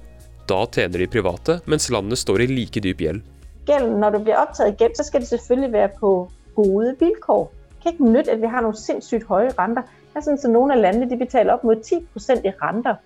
Da 0.48 0.66
tjener 0.66 0.98
de 0.98 1.06
private, 1.06 1.60
mens 1.64 1.90
landet 1.90 2.18
står 2.20 2.44
i 2.44 2.46
like 2.46 2.80
dyp 2.80 2.98
gjeld. 3.00 3.20
Gælden, 3.66 4.00
når 4.00 4.10
du 4.10 4.18
blir 4.26 4.36
opptatt 4.36 4.74
i 4.74 4.76
gjeld, 4.76 4.96
så 4.96 5.04
skal 5.06 5.20
det 5.20 5.28
selvfølgelig 5.28 5.72
være 5.72 5.88
på 6.00 6.10
gode 6.54 6.96
vilkår. 7.00 7.46
Det 7.70 7.82
kan 7.82 7.92
ikke 7.92 8.10
nytte, 8.12 8.32
at 8.32 8.42
vi 8.42 8.50
har 8.52 8.60
noen 8.64 8.76
sindssygt 8.76 9.24
høye 9.28 9.54
renter. 9.58 9.86
Det 10.12 10.20
er 10.20 10.26
sånn 10.26 10.40
så 10.40 10.50
Noen 10.52 10.74
av 10.74 10.82
landene 10.82 11.08
de 11.08 11.16
betaler 11.16 11.56
opp 11.56 11.64
mot 11.64 11.80
10% 11.80 12.44
i 12.44 12.52
renter, 12.60 13.00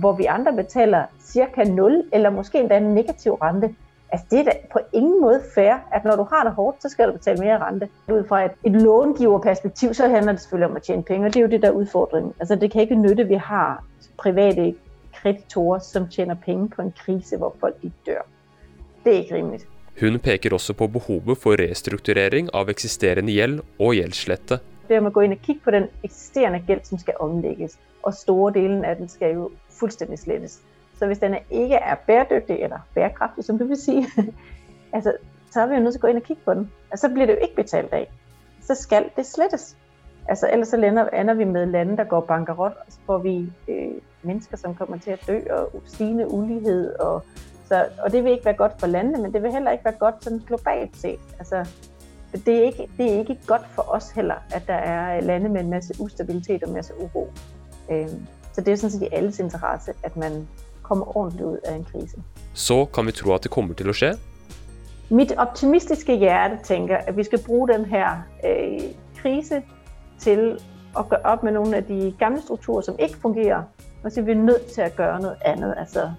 hvor 0.00 0.16
vi 0.16 0.30
andre 0.32 0.52
betaler 0.56 1.12
ca. 1.28 1.68
0, 1.68 2.00
eller 2.12 2.34
kanskje 2.40 2.64
en 2.64 2.90
negativ 2.94 3.36
rente. 3.42 3.74
Altså 4.08 4.26
det 4.30 4.38
er 4.40 4.44
da 4.48 4.52
på 4.72 4.80
ingen 4.92 5.20
måte 5.20 5.44
fair, 5.54 5.84
at 5.92 6.04
når 6.04 6.16
du 6.16 6.24
har 6.30 6.44
det 6.44 6.52
hårdt, 6.56 6.82
så 6.82 6.88
skal 6.88 7.08
du 7.08 7.18
betale 7.18 7.40
mer 7.40 7.60
rente. 7.66 7.88
Ud 8.08 8.24
fra 8.28 8.44
et, 8.44 8.56
et 8.64 8.72
långiverperspektiv, 8.72 9.94
så 9.94 10.08
handler 10.08 10.32
det 10.32 10.40
selvfølgelig 10.40 10.70
om 10.70 10.80
å 10.80 10.84
tjene 10.86 11.02
penger. 11.02 11.28
det 11.28 11.36
er 11.36 11.44
jo 11.44 11.52
det, 11.52 11.62
der 11.62 11.68
er 11.68 11.80
udfordringen. 11.84 12.32
Altså 12.40 12.56
det 12.56 12.70
kan 12.72 12.80
ikke 12.80 13.02
nytte, 13.02 13.22
at 13.22 13.28
vi 13.28 13.34
har 13.34 13.84
private 14.16 14.74
kreditorer, 15.18 15.82
som 15.84 16.08
tjener 16.10 16.38
penge 16.44 16.70
på 16.74 16.82
en 16.82 16.94
krise, 17.02 17.36
hvor 17.36 17.54
folk 17.60 17.82
de 17.82 17.90
dør. 18.06 18.24
Det 19.04 19.14
er 19.14 19.20
ikke 19.22 19.36
rimelig. 19.36 19.60
Hun 20.00 20.18
peker 20.22 20.54
også 20.54 20.74
på 20.78 20.86
behovet 20.94 21.38
for 21.42 21.58
restrukturering 21.58 22.50
av 22.54 22.70
eksisterende 22.70 23.34
gjeld 23.34 23.62
og 23.82 23.94
gjeldslette. 23.98 24.60
Det 24.88 25.00
å 25.02 25.10
gå 25.12 25.24
inn 25.26 25.34
og 25.34 25.42
kikke 25.44 25.64
på 25.64 25.74
den 25.74 25.88
eksisterende 26.06 26.60
gjeld 26.68 26.86
som 26.86 27.00
skal 27.02 27.18
omlegges, 27.24 27.74
og 28.06 28.14
store 28.14 28.52
delen 28.54 28.84
av 28.86 29.00
den 29.00 29.10
skal 29.10 29.34
jo 29.34 29.48
fullstendig 29.80 30.20
slettes. 30.22 30.60
Så 30.98 31.06
hvis 31.06 31.18
den 31.22 31.34
ikke 31.50 31.78
er 31.78 31.98
bæredygtig, 32.06 32.60
eller 32.64 32.86
bærekraftig, 32.94 33.44
som 33.44 33.58
du 33.58 33.66
vil 33.66 33.78
si, 33.78 33.98
altså, 34.94 35.12
så 35.50 35.60
er 35.60 35.66
vi 35.66 35.74
jo 35.74 35.82
nødt 35.82 35.98
til 35.98 36.00
å 36.00 36.06
gå 36.06 36.12
inn 36.12 36.22
og 36.22 36.30
kikke 36.30 36.46
på 36.46 36.56
den. 36.58 36.70
Og 36.92 36.98
så 36.98 37.10
blir 37.12 37.26
det 37.26 37.36
jo 37.36 37.46
ikke 37.46 37.62
betalt 37.62 37.92
av. 37.94 38.06
Så 38.66 38.74
skal 38.78 39.10
det 39.16 39.26
slettes. 39.26 39.72
Altså, 40.28 40.48
ellers 40.52 40.68
så 40.68 40.76
ender 41.12 41.34
vi 41.34 41.44
med 41.44 41.66
lande, 41.66 41.96
der 41.96 42.04
går 42.04 42.20
bankerot, 42.20 42.72
og 42.72 42.92
så 42.92 42.98
får 43.06 43.18
vi 43.18 43.52
øh, 43.68 43.90
mennesker, 44.22 44.56
som 44.56 44.74
kommer 44.74 44.98
til 44.98 45.10
at 45.10 45.20
dø, 45.26 45.40
og 45.50 45.82
stigende 45.86 46.30
ulighed. 46.30 46.94
Og, 46.98 47.24
så, 47.68 47.86
og 48.02 48.12
det 48.12 48.24
vil 48.24 48.32
ikke 48.32 48.44
være 48.44 48.54
godt 48.54 48.72
for 48.80 48.86
landene, 48.86 49.22
men 49.22 49.32
det 49.32 49.42
vil 49.42 49.52
heller 49.52 49.70
ikke 49.70 49.84
være 49.84 49.94
godt 49.94 50.24
sådan 50.24 50.38
globalt 50.46 50.96
set. 50.96 51.20
Altså, 51.38 51.66
det 52.46 52.58
er, 52.58 52.62
ikke, 52.62 52.88
det 52.98 53.12
er 53.12 53.18
ikke 53.18 53.38
godt 53.46 53.66
for 53.74 53.82
os 53.88 54.10
heller, 54.10 54.34
at 54.50 54.62
der 54.66 54.74
er 54.74 55.20
lande 55.20 55.48
med 55.48 55.60
en 55.60 55.70
masse 55.70 55.94
ustabilitet 56.00 56.62
og 56.62 56.68
en 56.68 56.74
masse 56.74 56.92
uro. 57.00 57.28
Øh, 57.90 58.08
så 58.52 58.60
det 58.60 58.72
er 58.72 58.76
sådan 58.76 58.90
set 58.90 59.02
i 59.02 59.08
alles 59.12 59.38
interesse, 59.38 59.92
at 60.02 60.16
man 60.16 60.48
kommer 60.82 61.16
ordentligt 61.16 61.44
ud 61.46 61.58
af 61.64 61.74
en 61.74 61.84
krise. 61.84 62.16
Så 62.54 62.84
kan 62.84 63.06
vi 63.06 63.12
tro 63.12 63.34
at 63.34 63.42
det 63.42 63.50
kommer 63.50 63.74
til 63.74 63.88
at 63.88 63.94
ske? 63.94 64.14
Mit 65.10 65.32
optimistiske 65.36 66.16
hjerte 66.16 66.58
tænker, 66.64 66.96
at 66.96 67.16
vi 67.16 67.24
skal 67.24 67.44
bruge 67.46 67.68
den 67.68 67.84
her 67.84 68.22
øh, 68.44 68.80
krise 69.16 69.62
til 70.20 70.58
at 70.98 71.08
gøre 71.08 71.20
op 71.24 71.42
med 71.42 71.52
nogle 71.52 71.76
af 71.76 71.84
de 71.84 72.14
gamle 72.18 72.42
strukturer, 72.42 72.80
som 72.80 72.96
ikke 72.98 73.16
fungerer, 73.16 73.62
og 74.04 74.12
så 74.12 74.20
er 74.20 74.24
vi 74.24 74.34
nødt 74.34 74.66
til 74.66 74.80
at 74.80 74.96
gøre 74.96 75.20
noget 75.20 75.36
andet, 75.44 75.74
altså 75.78 76.10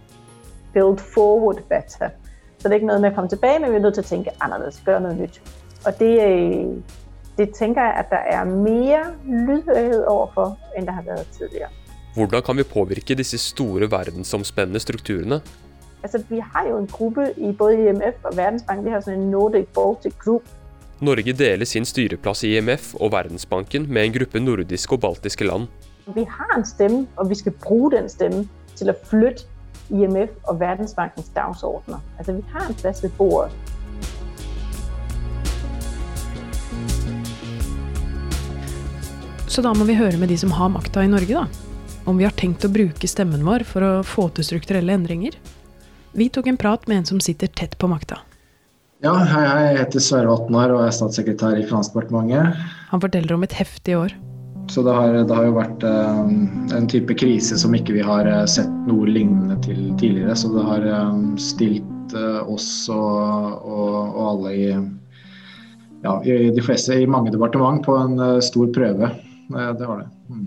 build 0.73 0.97
forward 0.97 1.55
better. 1.55 2.09
Så 2.57 2.63
det 2.63 2.71
er 2.71 2.73
ikke 2.73 2.87
noget 2.87 3.01
med 3.01 3.09
at 3.09 3.15
komme 3.15 3.29
tilbage, 3.29 3.59
men 3.59 3.71
vi 3.71 3.75
er 3.75 3.79
nødt 3.79 3.93
til 3.93 4.01
at 4.01 4.05
tænke 4.05 4.29
anderledes, 4.41 4.81
gøre 4.85 5.01
noget 5.01 5.17
nyt. 5.17 5.41
Og 5.85 5.99
det, 5.99 6.13
øh, 6.27 6.83
det 7.37 7.55
tænker 7.55 7.81
jeg, 7.81 7.93
at 7.93 8.05
der 8.09 8.23
er 8.37 8.43
mere 8.43 9.03
lydhørighed 9.25 10.03
overfor, 10.05 10.57
end 10.77 10.85
der 10.87 10.91
har 10.91 11.01
været 11.01 11.27
tidligere. 11.37 11.69
Hvordan 12.15 12.41
kan 12.41 12.57
vi 12.57 12.63
påvirke 12.63 13.15
disse 13.15 13.37
store 13.37 13.91
verdensomspændende 13.91 14.79
strukturene? 14.79 15.41
Altså, 16.03 16.23
vi 16.29 16.39
har 16.39 16.67
jo 16.69 16.77
en 16.77 16.87
gruppe 16.87 17.33
i 17.37 17.51
både 17.51 17.89
IMF 17.89 18.15
og 18.23 18.37
Verdensbanken, 18.37 18.85
vi 18.85 18.91
har 18.91 18.99
sådan 18.99 19.19
en 19.19 19.31
Nordic 19.31 19.67
Baltic 19.67 20.13
Group. 20.23 20.41
Norge 20.99 21.31
deler 21.31 21.65
sin 21.65 21.85
styreplass 21.87 22.41
i 22.43 22.57
IMF 22.57 22.89
og 22.99 23.13
Verdensbanken 23.13 23.85
med 23.87 24.03
en 24.03 24.15
gruppe 24.17 24.41
nordiske 24.43 24.97
og 24.97 24.99
baltiske 25.05 25.45
land. 25.47 25.69
Vi 26.11 26.25
har 26.27 26.51
en 26.57 26.65
stemme, 26.67 27.05
og 27.15 27.29
vi 27.29 27.37
skal 27.39 27.55
bruke 27.63 27.93
den 27.95 28.09
stemmen 28.11 28.49
til 28.75 28.91
å 28.91 28.95
flytte 29.07 29.47
IMF 29.95 30.33
og 30.51 30.59
Verdensbankens 30.59 31.31
dagsordner. 31.31 32.03
Altså, 32.17 32.35
vi 32.35 32.43
har 32.51 32.67
en 32.67 32.75
plass 32.81 32.99
ved 33.05 33.15
bordet. 33.15 33.55
Så 39.47 39.63
da 39.63 39.71
må 39.73 39.87
vi 39.87 39.95
høre 39.97 40.19
med 40.19 40.29
de 40.29 40.37
som 40.37 40.51
har 40.53 40.69
makta 40.75 41.07
i 41.07 41.11
Norge, 41.11 41.45
da. 41.45 41.47
Om 42.09 42.19
vi 42.19 42.27
har 42.27 42.35
tenkt 42.35 42.67
å 42.67 42.73
bruke 42.73 43.07
stemmen 43.07 43.47
vår 43.47 43.63
for 43.67 43.85
å 43.85 43.93
få 44.03 44.27
til 44.35 44.51
strukturelle 44.51 44.99
endringer. 44.99 45.39
Vi 46.11 46.27
tok 46.27 46.51
en 46.51 46.59
prat 46.59 46.83
med 46.91 47.01
en 47.01 47.07
som 47.15 47.23
sitter 47.23 47.47
tett 47.47 47.79
på 47.79 47.87
makta. 47.87 48.19
Ja, 48.99 49.13
hei, 49.15 49.43
hei. 49.47 49.59
Jeg 49.63 49.75
heter 49.79 50.01
Sverre 50.03 50.27
Vatnar 50.27 50.73
og 50.75 50.81
er 50.83 50.91
statssekretær 50.91 51.55
i 51.55 51.63
Finansdepartementet. 51.63 52.57
Han 52.89 52.99
forteller 52.99 53.31
om 53.37 53.45
et 53.45 53.53
heftig 53.55 53.93
år. 53.95 54.15
Så 54.67 54.83
det 54.83 54.91
har, 54.91 55.13
det 55.15 55.37
har 55.37 55.45
jo 55.47 55.53
vært 55.55 55.85
eh, 55.87 56.33
en 56.75 56.89
type 56.91 57.15
krise 57.15 57.55
som 57.61 57.77
ikke 57.77 57.95
vi 57.95 58.03
har 58.03 58.27
eh, 58.27 58.43
sett 58.51 58.73
noe 58.89 59.07
lignende 59.07 59.55
til 59.63 59.85
tidligere. 60.01 60.35
Så 60.35 60.51
det 60.51 60.65
har 60.67 60.83
eh, 60.83 61.21
stilt 61.39 61.85
oss 62.43 62.67
og, 62.91 63.63
og, 63.69 63.95
og 64.17 64.19
alle 64.33 64.51
i, 64.57 64.67
ja, 66.03 66.17
i 66.25 66.49
de 66.51 66.65
fleste 66.65 66.99
i 66.99 67.07
mange 67.07 67.31
departement 67.31 67.79
på 67.85 67.95
en 68.01 68.41
stor 68.43 68.67
prøve. 68.75 69.11
Det 69.47 69.89
har 69.93 70.01
det. 70.01 70.09
Mm. 70.27 70.43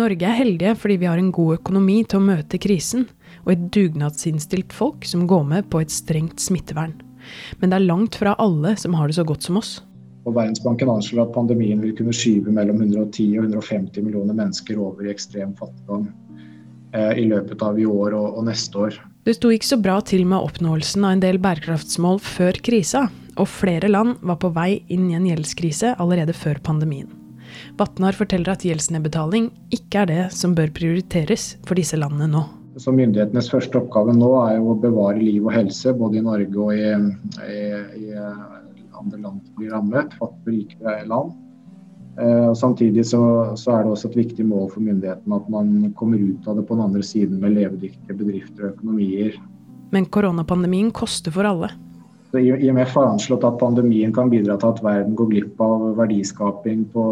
Norge 0.00 0.24
er 0.24 0.38
heldige 0.38 0.76
fordi 0.78 1.00
vi 1.02 1.10
har 1.10 1.20
en 1.20 1.32
god 1.34 1.58
økonomi 1.58 2.00
til 2.08 2.22
å 2.22 2.24
møte 2.30 2.62
krisen, 2.62 3.10
og 3.44 3.52
et 3.58 3.68
dugnadsinnstilt 3.76 4.72
folk 4.72 5.04
som 5.04 5.28
går 5.28 5.46
med 5.52 5.68
på 5.68 5.84
et 5.84 5.92
strengt 5.92 6.40
smittevern. 6.40 6.94
Men 7.60 7.72
det 7.72 7.78
er 7.78 7.86
langt 7.86 8.18
fra 8.20 8.34
alle 8.42 8.74
som 8.80 8.96
har 8.98 9.10
det 9.10 9.18
så 9.18 9.26
godt 9.26 9.46
som 9.46 9.60
oss. 9.60 9.78
Og 10.28 10.34
Verdensbanken 10.36 10.90
anslår 10.92 11.24
at 11.24 11.34
pandemien 11.34 11.80
vil 11.80 11.94
kunne 11.96 12.14
skyve 12.14 12.52
mellom 12.52 12.82
110 12.82 13.38
og 13.38 13.46
150 13.48 14.04
millioner 14.04 14.36
mennesker 14.36 14.80
over 14.80 15.06
i 15.06 15.14
ekstrem 15.14 15.54
fattigdom 15.58 16.10
eh, 16.92 17.14
i 17.22 17.24
løpet 17.30 17.62
av 17.64 17.80
i 17.80 17.86
år 17.88 18.16
og, 18.18 18.36
og 18.36 18.44
neste 18.50 18.84
år. 18.88 18.98
Det 19.24 19.36
sto 19.36 19.52
ikke 19.52 19.68
så 19.68 19.80
bra 19.80 19.98
til 20.04 20.26
med 20.28 20.40
oppnåelsen 20.40 21.06
av 21.06 21.16
en 21.16 21.24
del 21.24 21.40
bærekraftsmål 21.42 22.20
før 22.24 22.60
krisa, 22.64 23.06
og 23.40 23.48
flere 23.48 23.88
land 23.88 24.20
var 24.26 24.40
på 24.40 24.52
vei 24.52 24.82
inn 24.92 25.08
i 25.10 25.16
en 25.16 25.28
gjeldskrise 25.28 25.94
allerede 26.00 26.36
før 26.36 26.60
pandemien. 26.64 27.08
Vatnar 27.80 28.16
forteller 28.16 28.52
at 28.52 28.64
gjeldsnedbetaling 28.64 29.50
ikke 29.74 30.04
er 30.04 30.10
det 30.10 30.24
som 30.36 30.54
bør 30.56 30.72
prioriteres 30.76 31.54
for 31.66 31.80
disse 31.80 31.98
landene 32.00 32.30
nå. 32.30 32.44
Så 32.80 32.94
Myndighetenes 32.96 33.50
første 33.52 33.76
oppgave 33.82 34.14
nå 34.16 34.30
er 34.46 34.56
jo 34.56 34.72
å 34.72 34.78
bevare 34.80 35.20
liv 35.20 35.44
og 35.44 35.52
helse 35.52 35.92
både 35.96 36.20
i 36.20 36.24
Norge 36.24 36.64
og 36.64 36.72
i, 36.72 36.88
i, 37.44 37.60
i 38.00 38.14
andre 38.96 39.20
land 39.20 39.42
som 39.44 39.58
blir 39.58 39.74
rammet, 39.74 40.16
fattige 40.16 40.46
og 40.46 40.54
rike 40.54 40.94
land. 41.10 41.34
Eh, 42.20 42.46
og 42.50 42.56
Samtidig 42.58 43.04
så, 43.10 43.20
så, 43.60 43.74
er 43.74 43.84
det 43.84 43.92
også 43.94 44.10
et 44.10 44.18
viktig 44.22 44.46
mål 44.48 44.70
for 44.72 44.84
myndighetene 44.84 45.38
at 45.42 45.52
man 45.52 45.92
kommer 45.98 46.20
ut 46.20 46.48
av 46.48 46.58
det 46.58 46.66
på 46.68 46.78
den 46.78 46.86
andre 46.88 47.04
siden 47.06 47.40
med 47.42 47.56
levedyktige 47.58 48.16
bedrifter 48.16 48.66
og 48.66 48.74
økonomier. 48.74 49.36
Men 49.90 50.08
koronapandemien 50.08 50.90
koster 50.94 51.34
for 51.34 51.48
alle. 51.48 51.72
IMF 52.38 52.92
har 52.94 53.08
anslått 53.10 53.44
at 53.46 53.58
pandemien 53.58 54.12
kan 54.14 54.30
bidra 54.30 54.54
til 54.60 54.70
at 54.70 54.82
verden 54.84 55.16
går 55.18 55.32
glipp 55.32 55.62
av 55.64 55.88
verdiskaping 55.98 56.84
på, 56.92 57.04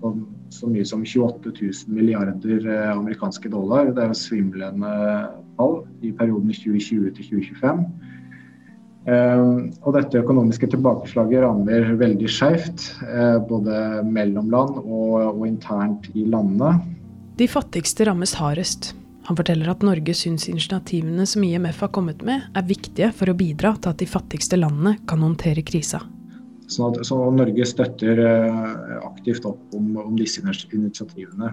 på 0.00 0.12
så 0.50 0.68
mye 0.70 0.84
som 0.88 1.04
28 1.06 1.52
000 1.60 1.94
milliarder 1.94 2.66
eh, 2.66 2.92
amerikanske 2.92 3.52
dollar. 3.52 3.92
Det 3.94 4.02
er 4.02 4.12
jo 4.12 4.18
svimlende 4.18 4.94
tall 5.58 5.82
i 6.02 6.12
perioden 6.16 6.52
2020 6.54 7.12
til 7.18 7.28
2025. 7.42 7.84
Uh, 9.08 9.72
og 9.80 9.94
dette 9.96 10.20
økonomiske 10.20 10.68
tilbakeslaget 10.74 11.40
rammer 11.40 11.86
veldig 11.98 12.28
skjevt, 12.28 12.82
uh, 13.00 13.38
både 13.48 14.02
mellom 14.04 14.50
land 14.52 14.76
og, 14.82 15.14
og, 15.30 15.40
internt 15.48 16.10
i 16.12 16.26
landene. 16.28 16.74
De 17.40 17.48
fattigste 17.48 18.04
rammes 18.04 18.36
hardest. 18.36 18.92
Han 19.24 19.38
forteller 19.40 19.72
at 19.72 19.86
Norge 19.86 20.12
syns 20.16 20.50
initiativene 20.52 21.24
som 21.28 21.48
IMF 21.48 21.80
har 21.80 21.94
kommet 21.96 22.20
med, 22.28 22.44
er 22.52 22.68
viktige 22.68 23.08
for 23.16 23.32
å 23.32 23.38
bidra 23.40 23.72
til 23.80 23.94
at 23.94 24.04
de 24.04 24.08
fattigste 24.10 24.60
landene 24.60 24.98
kan 25.08 25.24
håndtere 25.24 25.64
krisa. 25.64 26.02
Så, 26.70 26.92
så 27.06 27.18
Norge 27.34 27.66
støtter 27.66 28.20
uh, 28.22 29.00
aktivt 29.10 29.46
opp 29.48 29.74
om, 29.74 29.96
om 29.98 30.14
disse 30.18 30.42
initiativene. 30.44 31.50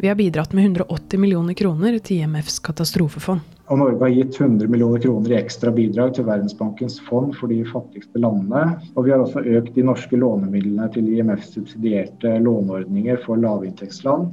Vi 0.00 0.08
har 0.08 0.14
bidratt 0.14 0.52
med 0.52 0.64
180 0.64 1.18
millioner 1.18 1.54
kroner 1.58 1.96
til 1.98 2.22
IMFs 2.22 2.60
katastrofefond. 2.62 3.40
Og 3.66 3.80
Norge 3.80 3.98
har 4.04 4.12
gitt 4.14 4.36
100 4.38 4.70
millioner 4.70 5.02
kroner 5.02 5.32
i 5.32 5.38
ekstra 5.40 5.72
bidrag 5.74 6.12
til 6.14 6.28
Verdensbankens 6.28 7.00
fond 7.08 7.34
for 7.34 7.50
de 7.50 7.64
fattigste 7.66 8.22
landene. 8.22 8.76
Og 8.94 9.08
vi 9.08 9.12
har 9.12 9.24
også 9.24 9.42
økt 9.42 9.74
de 9.74 9.84
norske 9.88 10.20
lånemidlene 10.22 10.86
til 10.94 11.10
IMFs 11.10 11.50
subsidierte 11.56 12.36
låneordninger 12.46 13.18
for 13.24 13.42
lavinntektsland. 13.42 14.30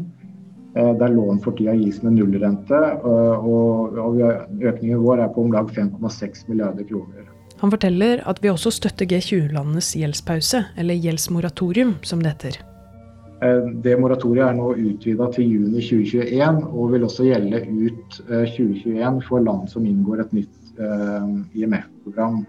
Eh, 0.77 0.93
der 1.01 1.17
lån 1.17 1.41
for 1.41 1.57
tida 1.57 1.73
gis 1.73 2.01
med 2.03 2.19
nullrente. 2.19 2.81
Eh, 3.01 3.49
og 3.49 4.21
økningen 4.61 5.01
vår 5.01 5.25
er 5.25 5.33
på 5.33 5.47
om 5.47 5.53
lag 5.55 5.73
5,6 5.73 6.45
milliarder 6.51 6.85
kroner. 6.93 7.31
Han 7.61 7.71
forteller 7.71 8.21
at 8.27 8.41
vi 8.43 8.51
også 8.51 8.73
støtter 8.75 9.07
G20-landenes 9.09 9.93
gjeldspause, 9.95 10.65
eller 10.77 10.99
gjeldsmoratorium, 10.99 11.95
som 12.03 12.23
det 12.23 12.35
heter. 12.35 12.63
Eh, 13.43 13.67
det 13.83 13.97
moratoriet 13.99 14.47
er 14.47 14.55
nå 14.55 14.71
utvida 14.79 15.27
til 15.35 15.49
juni 15.57 15.83
2021 15.83 16.61
og 16.71 16.91
vil 16.93 17.05
også 17.07 17.27
gjelde 17.27 17.61
ut 17.67 18.19
2021 18.29 18.95
eh, 18.95 19.21
for 19.27 19.43
land 19.43 19.67
som 19.71 19.87
inngår 19.87 20.23
et 20.23 20.35
nytt 20.39 20.79
eh, 20.79 21.31
IMF-program. 21.61 22.43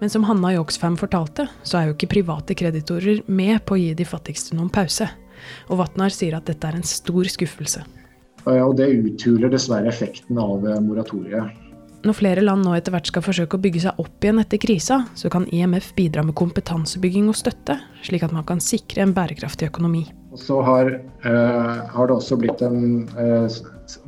Men 0.00 0.12
som 0.12 0.24
Hanna 0.24 0.54
Joksfam 0.54 0.96
fortalte, 0.96 1.44
så 1.62 1.78
er 1.80 1.88
jo 1.88 1.96
ikke 1.96 2.14
private 2.14 2.56
kreditorer 2.56 3.20
med 3.28 3.60
på 3.68 3.76
å 3.76 3.80
gi 3.82 3.90
de 3.96 4.08
fattigste 4.08 4.56
noen 4.56 4.72
pause. 4.72 5.10
Og 5.68 5.80
Vatnar 5.80 6.12
sier 6.12 6.38
at 6.38 6.48
dette 6.48 6.68
er 6.68 6.78
en 6.78 6.88
stor 6.88 7.28
skuffelse. 7.28 7.84
Og 8.48 8.72
det 8.78 8.88
uthuler 8.96 9.52
dessverre 9.52 9.92
effekten 9.92 10.40
av 10.40 10.64
moratoriet. 10.80 11.52
Når 12.00 12.16
flere 12.16 12.40
land 12.40 12.64
nå 12.64 12.72
etter 12.72 12.94
hvert 12.94 13.10
skal 13.10 13.24
forsøke 13.24 13.58
å 13.58 13.60
bygge 13.60 13.82
seg 13.84 13.98
opp 14.00 14.24
igjen 14.24 14.40
etter 14.40 14.60
krisa, 14.62 15.02
så 15.12 15.28
kan 15.32 15.44
IMF 15.52 15.90
bidra 15.98 16.22
med 16.24 16.32
kompetansebygging 16.38 17.26
og 17.28 17.36
støtte, 17.36 17.76
slik 18.06 18.24
at 18.24 18.32
man 18.32 18.46
kan 18.48 18.62
sikre 18.64 19.04
en 19.04 19.12
bærekraftig 19.16 19.68
økonomi. 19.68 20.06
Så 20.40 20.62
har, 20.64 20.94
uh, 21.26 21.76
har, 21.92 22.08
det 22.08 22.16
også 22.16 22.38
blitt 22.40 22.62
en 22.64 23.04
uh, 23.18 23.52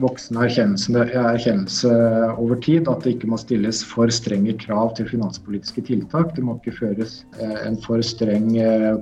voksen 0.02 0.38
erkjennelse, 0.44 1.04
erkjennelse, 1.18 1.92
over 2.40 2.58
tid 2.64 2.88
at 2.90 3.04
det 3.04 3.16
ikke 3.16 3.30
må 3.32 3.38
stilles 3.40 3.82
for 3.86 4.12
strenge 4.14 4.54
krav 4.62 4.94
til 4.98 5.08
finanspolitiske 5.10 5.84
tiltak. 5.88 6.34
Det 6.36 6.44
må 6.46 6.56
ikke 6.58 6.76
føres 6.78 7.20
uh, 7.40 7.58
en 7.66 7.78
for 7.84 8.02
streng 8.06 8.50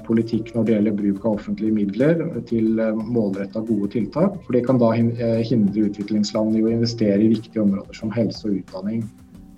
politikk 0.07 0.53
når 0.55 0.67
det 0.67 0.77
gjelder 0.77 0.99
bruk 1.01 1.25
av 1.25 1.39
offentlige 1.39 1.77
midler 1.77 2.23
til 2.51 2.81
målretta 3.01 3.63
gode 3.67 3.93
tiltak. 3.95 4.37
For 4.45 4.57
det 4.57 4.67
kan 4.69 4.81
da 4.81 4.93
hindre 4.97 5.89
utviklingsland 5.89 6.57
i 6.59 6.65
å 6.65 6.73
investere 6.73 7.21
i 7.21 7.33
viktige 7.35 7.65
områder 7.65 7.97
som 7.97 8.13
helse 8.15 8.47
og 8.49 8.61
utdanning. 8.61 9.05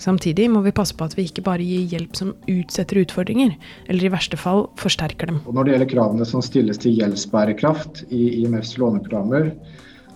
Samtidig 0.03 0.49
må 0.51 0.65
vi 0.65 0.73
passe 0.75 0.97
på 0.99 1.07
at 1.07 1.15
vi 1.15 1.29
ikke 1.29 1.45
bare 1.47 1.63
gir 1.63 1.87
hjelp 1.93 2.17
som 2.19 2.33
utsetter 2.51 2.99
utfordringer, 3.05 3.55
eller 3.87 4.09
i 4.09 4.11
verste 4.11 4.39
fall 4.41 4.65
forsterker 4.81 5.31
dem. 5.31 5.39
Og 5.47 5.55
når 5.55 5.69
det 5.69 5.75
gjelder 5.75 5.91
kravene 5.93 6.27
som 6.27 6.43
stilles 6.43 6.81
til 6.83 6.97
gjeldsbærekraft 6.99 8.03
i 8.11 8.23
IMFs 8.43 8.75
låneprogrammer, 8.83 9.53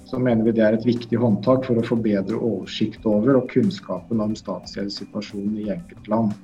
så 0.07 0.19
mener 0.23 0.45
vi 0.47 0.55
det 0.55 0.63
er 0.63 0.77
et 0.77 0.87
viktig 0.87 1.19
håndtak 1.19 1.67
for 1.67 1.79
å 1.81 1.87
få 1.87 1.99
bedre 1.99 2.39
oversikt 2.39 3.07
over 3.11 3.41
og 3.41 3.49
kunnskapen 3.51 4.23
om 4.23 4.37
statsgjeldssituasjonen 4.39 5.57
i 5.65 5.71
enkeltland. 5.75 6.35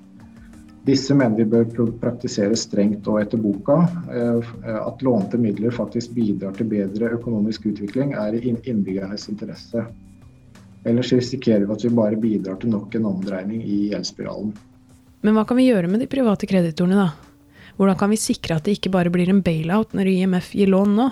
Disse 0.82 1.14
mener 1.14 1.38
vi 1.38 1.46
bør 1.46 1.92
praktiseres 2.02 2.64
strengt 2.66 3.06
og 3.06 3.20
etter 3.20 3.38
boka. 3.38 3.84
Eh, 4.10 4.50
at 4.74 5.04
lånte 5.06 5.38
midler 5.38 5.70
faktisk 5.74 6.10
bidrar 6.16 6.56
til 6.58 6.66
bedre 6.72 7.12
økonomisk 7.14 7.68
utvikling, 7.70 8.16
er 8.18 8.34
i 8.34 8.50
innbyggernes 8.50 9.28
interesse. 9.30 9.86
Ellers 10.82 11.12
risikerer 11.14 11.68
vi 11.68 11.76
at 11.76 11.84
vi 11.86 11.94
bare 11.94 12.18
bidrar 12.18 12.58
til 12.58 12.74
nok 12.74 12.96
en 12.98 13.06
omdreining 13.12 13.62
i 13.62 13.92
gjeldsspiralen. 13.92 14.50
Men 15.22 15.38
hva 15.38 15.46
kan 15.46 15.60
vi 15.60 15.68
gjøre 15.68 15.86
med 15.86 16.02
de 16.02 16.10
private 16.10 16.50
kreditorene, 16.50 16.98
da? 16.98 17.30
Hvordan 17.78 17.98
kan 18.00 18.10
vi 18.10 18.18
sikre 18.18 18.58
at 18.58 18.66
det 18.66 18.74
ikke 18.76 18.90
bare 18.92 19.10
blir 19.14 19.30
en 19.30 19.40
bailout 19.44 19.94
når 19.94 20.10
IMF 20.10 20.50
gir 20.58 20.74
lån 20.74 20.98
nå? 20.98 21.06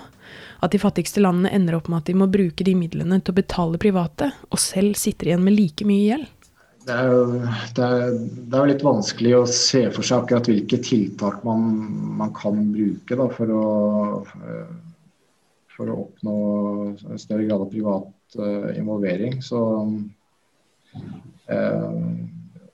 At 0.61 0.73
de 0.75 0.79
fattigste 0.81 1.23
landene 1.23 1.49
ender 1.57 1.79
opp 1.79 1.87
med 1.89 2.03
at 2.03 2.11
de 2.11 2.17
må 2.21 2.27
bruke 2.29 2.65
de 2.65 2.75
midlene 2.77 3.17
til 3.21 3.33
å 3.33 3.39
betale 3.39 3.81
private, 3.81 4.29
og 4.51 4.61
selv 4.61 4.99
sitter 4.99 5.31
igjen 5.31 5.45
med 5.45 5.57
like 5.57 5.87
mye 5.89 6.05
gjeld? 6.05 6.29
Det 6.85 6.93
er, 6.97 7.11
jo, 7.13 7.25
det, 7.77 7.83
er, 7.85 8.13
det 8.17 8.57
er 8.57 8.63
jo 8.63 8.69
litt 8.71 8.83
vanskelig 8.85 9.33
å 9.37 9.41
se 9.49 9.83
for 9.93 10.05
seg 10.05 10.23
akkurat 10.23 10.47
hvilke 10.49 10.79
tiltak 10.81 11.43
man, 11.45 11.67
man 12.17 12.31
kan 12.33 12.57
bruke 12.73 13.17
da, 13.19 13.27
for, 13.35 13.53
å, 13.53 13.67
for 15.75 15.91
å 15.93 15.99
oppnå 16.07 16.35
større 17.21 17.45
grad 17.45 17.61
av 17.67 17.69
privat 17.69 18.39
uh, 18.41 18.71
involvering. 18.73 19.37
Så 19.45 19.61
uh, 21.53 22.01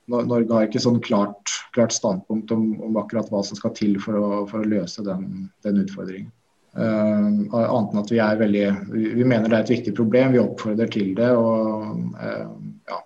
Norge 0.07 0.55
har 0.55 0.69
ikke 0.69 0.83
sånn 0.87 1.03
klart, 1.03 1.51
klart 1.75 1.91
standpunkt 1.95 2.51
om, 2.55 2.69
om, 2.79 2.95
akkurat 3.03 3.27
hva 3.33 3.43
som 3.43 3.59
skal 3.59 3.75
til 3.75 3.99
for 3.99 4.15
å, 4.15 4.27
for 4.47 4.63
å 4.63 4.71
løse 4.71 5.03
den, 5.03 5.49
den 5.67 5.83
utfordringen. 5.83 6.31
Uh, 6.77 7.49
annet 7.57 7.93
enn 7.93 8.01
at 8.03 8.11
vi 8.13 8.19
er 8.21 8.37
veldig 8.37 8.65
Vi 8.93 9.25
mener 9.25 9.49
det 9.49 9.55
er 9.57 9.63
et 9.63 9.71
viktig 9.79 9.95
problem, 9.97 10.35
vi 10.35 10.41
oppfordrer 10.43 10.91
til 10.93 11.15
det. 11.17 11.31
og 11.33 11.97
ja. 12.85 12.99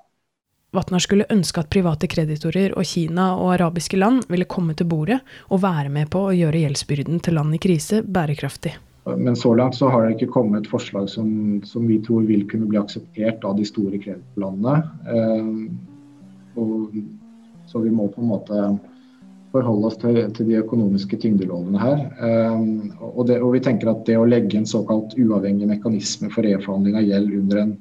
Vatnar 0.76 1.04
skulle 1.04 1.28
ønske 1.32 1.64
at 1.64 1.72
private 1.72 2.08
kreditorer 2.12 2.76
og 2.80 2.88
Kina 2.88 3.34
og 3.36 3.54
arabiske 3.58 4.00
land 4.00 4.24
ville 4.32 4.48
komme 4.48 4.76
til 4.76 4.88
bordet 4.92 5.20
og 5.50 5.64
være 5.64 5.92
med 5.92 6.12
på 6.12 6.28
å 6.30 6.36
gjøre 6.36 6.64
gjeldsbyrden 6.64 7.20
til 7.24 7.36
land 7.40 7.56
i 7.56 7.60
krise 7.64 8.00
bærekraftig. 8.04 8.78
Men 9.18 9.36
så 9.36 9.54
langt 9.58 9.76
så 9.76 9.90
har 9.90 10.06
det 10.06 10.16
ikke 10.16 10.32
kommet 10.32 10.70
forslag 10.70 11.10
som, 11.10 11.60
som 11.66 11.88
vi 11.90 11.98
tror 12.06 12.28
vil 12.30 12.46
kunne 12.48 12.70
bli 12.70 12.80
akseptert 12.80 13.44
av 13.48 13.58
de 13.58 13.66
store 13.66 13.98
kreditorlandene. 13.98 14.84
så 17.72 17.80
vi 17.80 17.90
må 17.90 18.08
på 18.14 18.22
en 18.22 18.28
måte 18.30 18.62
forholde 19.52 19.90
oss 19.90 19.98
til, 20.02 20.20
til 20.36 20.48
de 20.48 20.60
økonomiske 20.62 21.20
tyngdelovene 21.22 21.82
her. 21.82 22.04
Og, 23.00 23.26
det, 23.28 23.42
og, 23.42 23.52
vi 23.56 23.64
tenker 23.64 23.92
at 23.92 24.06
det 24.08 24.16
å 24.20 24.28
legge 24.28 24.60
en 24.60 24.70
såkalt 24.70 25.16
uavhengig 25.20 25.68
mekanisme 25.70 26.32
for 26.34 26.48
reforhandling 26.48 26.98
av 27.00 27.08
gjeld 27.08 27.36
under 27.42 27.64
en 27.66 27.74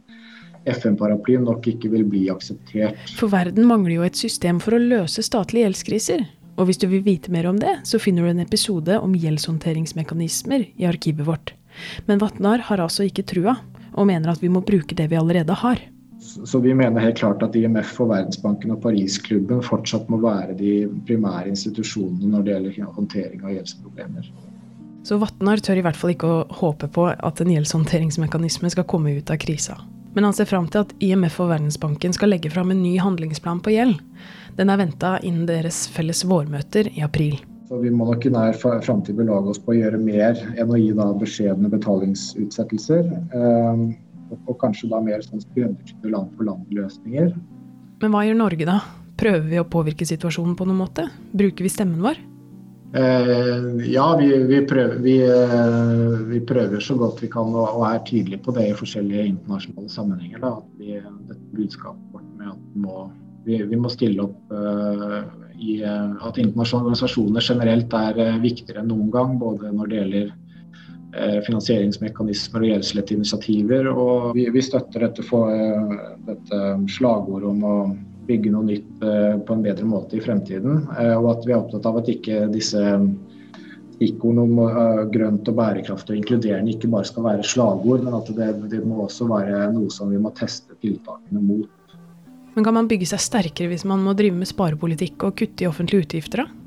FN-paraply 0.69 1.39
nok 1.41 1.71
ikke 1.71 1.91
vil 1.93 2.05
bli 2.09 2.27
akseptert. 2.33 2.99
For 3.17 3.33
verden 3.33 3.69
mangler 3.71 3.97
jo 3.97 4.07
et 4.09 4.19
system 4.19 4.61
for 4.63 4.77
å 4.77 4.83
løse 4.83 5.25
statlige 5.25 5.69
gjeldskriser. 5.69 6.27
Og 6.61 6.69
hvis 6.69 6.81
du 6.83 6.91
vil 6.91 7.05
vite 7.07 7.33
mer 7.33 7.49
om 7.49 7.57
det, 7.61 7.79
så 7.89 8.01
finner 8.03 8.27
du 8.27 8.35
en 8.35 8.43
episode 8.43 8.99
om 9.01 9.15
gjeldshåndteringsmekanismer 9.17 10.67
i 10.77 10.89
arkivet 10.89 11.25
vårt. 11.25 11.55
Men 12.11 12.21
Vatnar 12.21 12.67
har 12.69 12.83
altså 12.83 13.07
ikke 13.07 13.25
trua, 13.25 13.57
og 13.95 14.11
mener 14.11 14.35
at 14.35 14.43
vi 14.43 14.51
må 14.53 14.61
bruke 14.67 14.97
det 14.99 15.09
vi 15.11 15.19
allerede 15.19 15.57
har. 15.63 15.81
Så 16.31 16.61
vi 16.63 16.75
mener 16.75 17.03
helt 17.03 17.19
klart 17.19 17.43
at 17.43 17.57
IMF 17.59 17.97
og 18.03 18.13
Verdensbanken 18.13 18.75
og 18.75 18.83
Parisklubben 18.85 19.63
fortsatt 19.67 20.11
må 20.13 20.21
være 20.23 20.55
de 20.59 20.75
primære 21.09 21.51
institusjonene 21.51 22.31
når 22.31 22.47
det 22.47 22.55
gjelder 22.55 22.93
håndtering 22.99 23.45
av 23.45 23.55
gjeldsproblemer. 23.57 24.29
Så 25.03 25.17
Vatnar 25.19 25.63
tør 25.65 25.81
i 25.81 25.85
hvert 25.85 25.97
fall 25.97 26.13
ikke 26.13 26.29
å 26.29 26.43
håpe 26.61 26.91
på 26.93 27.09
at 27.11 27.41
en 27.41 27.51
gjeldshåndteringsmekanisme 27.55 28.71
skal 28.73 28.87
komme 28.89 29.17
ut 29.17 29.33
av 29.33 29.41
krisa. 29.41 29.79
Men 30.15 30.27
han 30.27 30.35
ser 30.37 30.49
fram 30.51 30.67
til 30.69 30.85
at 30.85 30.93
IMF 31.03 31.39
og 31.41 31.53
Verdensbanken 31.53 32.15
skal 32.15 32.33
legge 32.35 32.51
fram 32.53 32.73
en 32.75 32.83
ny 32.83 32.97
handlingsplan 33.01 33.63
på 33.65 33.75
gjeld. 33.77 34.01
Den 34.59 34.73
er 34.73 34.81
venta 34.81 35.15
innen 35.23 35.47
deres 35.49 35.87
felles 35.95 36.25
vårmøter 36.27 36.91
i 36.93 37.05
april. 37.07 37.39
Så 37.71 37.79
Vi 37.79 37.91
må 37.95 38.09
nok 38.09 38.25
i 38.27 38.33
nær 38.35 38.57
framtid 38.59 39.15
belage 39.15 39.53
oss 39.53 39.61
på 39.63 39.71
å 39.71 39.79
gjøre 39.79 39.99
mer 40.03 40.39
enn 40.59 40.73
å 40.75 40.79
gi 40.79 40.91
da 40.99 41.07
beskjedne 41.15 41.71
betalingsutsettelser. 41.71 43.07
Eh, 44.31 44.41
og 44.47 44.59
kanskje 44.63 44.91
da 44.93 45.03
mer 45.05 45.23
sånn 45.27 45.43
skreddersydde 45.45 46.15
land-for-land-løsninger. 46.15 47.31
Men 48.01 48.15
hva 48.15 48.25
gjør 48.27 48.41
Norge, 48.41 48.69
da? 48.69 48.81
Prøver 49.21 49.47
vi 49.51 49.61
å 49.61 49.69
påvirke 49.69 50.09
situasjonen 50.09 50.57
på 50.57 50.67
noen 50.69 50.81
måte? 50.81 51.11
Bruker 51.37 51.67
vi 51.67 51.73
stemmen 51.73 52.01
vår? 52.05 52.21
Eh, 52.91 53.87
ja, 53.87 54.17
vi, 54.19 54.31
vi, 54.51 54.61
prøver, 54.67 54.97
vi, 55.05 55.21
eh, 55.23 56.15
vi, 56.27 56.41
prøver, 56.43 56.81
så 56.83 56.97
godt 56.99 57.21
vi 57.23 57.29
kan 57.31 57.53
og, 57.53 57.69
og, 57.69 57.85
er 57.87 58.01
tydelige 58.09 58.43
på 58.43 58.55
det 58.57 58.65
i 58.67 58.75
forskjellige 58.75 59.29
internasjonale 59.31 59.93
sammenhenger. 59.93 60.41
Da, 60.43 60.57
at 60.59 60.81
vi, 60.81 60.97
dette 61.29 61.55
budskapet 61.55 62.17
vårt 62.17 62.33
med 62.41 62.51
at 62.51 62.65
vi 62.73 62.83
må, 62.87 63.05
vi, 63.47 63.79
må 63.79 63.93
stille 63.95 64.27
opp 64.27 64.57
eh, 64.57 65.21
i 65.61 65.77
uh, 65.85 66.17
at 66.25 66.39
internasjonale 66.41 66.89
organisasjoner 66.89 67.45
generelt 67.45 67.93
er 67.93 68.19
uh, 68.19 68.39
viktigere 68.41 68.81
enn 68.81 68.89
noen 68.91 69.11
gang. 69.13 69.35
Både 69.39 69.71
når 69.77 69.91
det 69.91 69.99
gjelder 69.99 70.31
finansieringsmekanismer 71.47 72.63
og 72.63 72.69
gjeldslette 72.71 73.17
initiativer. 73.17 73.89
Og 73.91 74.37
vi, 74.37 74.63
støtter 74.63 75.07
dette, 75.09 75.25
for, 75.27 75.51
dette 76.29 76.61
slagordet 76.95 77.51
om 77.51 77.65
å 77.67 77.75
bygge 78.31 78.53
noe 78.55 78.67
nytt 78.69 79.03
eh, 79.05 79.35
på 79.43 79.57
en 79.57 79.65
bedre 79.65 79.89
måte 79.89 80.19
i 80.19 80.23
fremtiden. 80.25 80.85
Eh, 80.99 81.17
og 81.17 81.33
at 81.35 81.47
vi 81.47 81.55
er 81.55 81.61
opptatt 81.61 81.89
av 81.89 82.01
at 82.01 82.11
ikke 82.13 82.47
disse 82.53 82.85
stikkordene 83.97 84.47
om 84.47 84.63
eh, 84.67 85.03
grønt 85.15 85.51
og 85.51 85.59
bærekraftig 85.59 86.15
og 86.15 86.23
inkluderende 86.23 86.75
ikke 86.75 86.93
bare 86.93 87.09
skal 87.09 87.27
være 87.27 87.47
slagord, 87.47 88.07
men 88.07 88.17
at 88.21 88.31
det, 88.37 88.53
det 88.73 88.85
må 88.87 89.05
også 89.07 89.29
være 89.31 89.67
noe 89.75 89.91
som 89.95 90.13
vi 90.13 90.21
må 90.23 90.33
teste 90.39 90.77
tiltakene 90.85 91.43
mot. 91.43 91.69
Men 92.57 92.67
kan 92.67 92.75
man 92.75 92.89
bygge 92.91 93.07
seg 93.13 93.23
sterkere 93.23 93.71
hvis 93.71 93.87
man 93.87 94.03
må 94.03 94.15
drive 94.19 94.37
med 94.37 94.51
sparepolitikk 94.51 95.29
og 95.29 95.37
kutte 95.39 95.65
i 95.65 95.71
offentlige 95.71 96.07
utgifter, 96.07 96.45
da? 96.45 96.60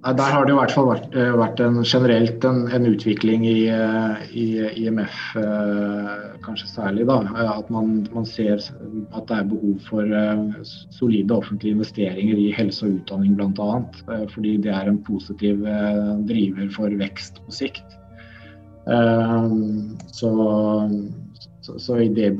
Der 0.00 0.30
har 0.32 0.46
det 0.48 0.54
i 0.54 0.56
hvert 0.56 0.72
fall 0.72 0.86
vært, 0.88 1.12
eh, 1.12 1.34
vært 1.36 1.58
en, 1.60 1.82
generelt 1.84 2.44
en, 2.48 2.62
en 2.72 2.86
utvikling 2.88 3.42
i, 3.44 3.66
eh, 3.68 4.22
i, 4.32 4.46
IMF, 4.86 5.16
eh, 5.36 6.38
kanskje 6.40 6.70
særlig. 6.70 7.04
da, 7.10 7.18
At 7.58 7.68
man, 7.68 8.06
man, 8.14 8.24
ser 8.24 8.56
at 8.56 9.26
det 9.28 9.36
er 9.36 9.50
behov 9.50 9.76
for 9.84 10.08
solide 10.96 11.36
offentlige 11.36 11.76
investeringer 11.76 12.40
i 12.40 12.48
helse 12.56 12.86
og 12.86 12.96
utdanning 13.02 13.36
bl.a. 13.36 14.24
Fordi 14.32 14.56
det 14.56 14.72
er 14.72 14.88
en 14.88 15.02
positiv 15.04 15.60
driver 16.30 16.72
for 16.72 16.96
vekst 16.96 17.44
på 17.44 17.52
sikt. 17.52 17.98
Så 20.16 20.30
så, 21.60 21.78
så 21.78 21.98
i 22.00 22.08
det, 22.08 22.30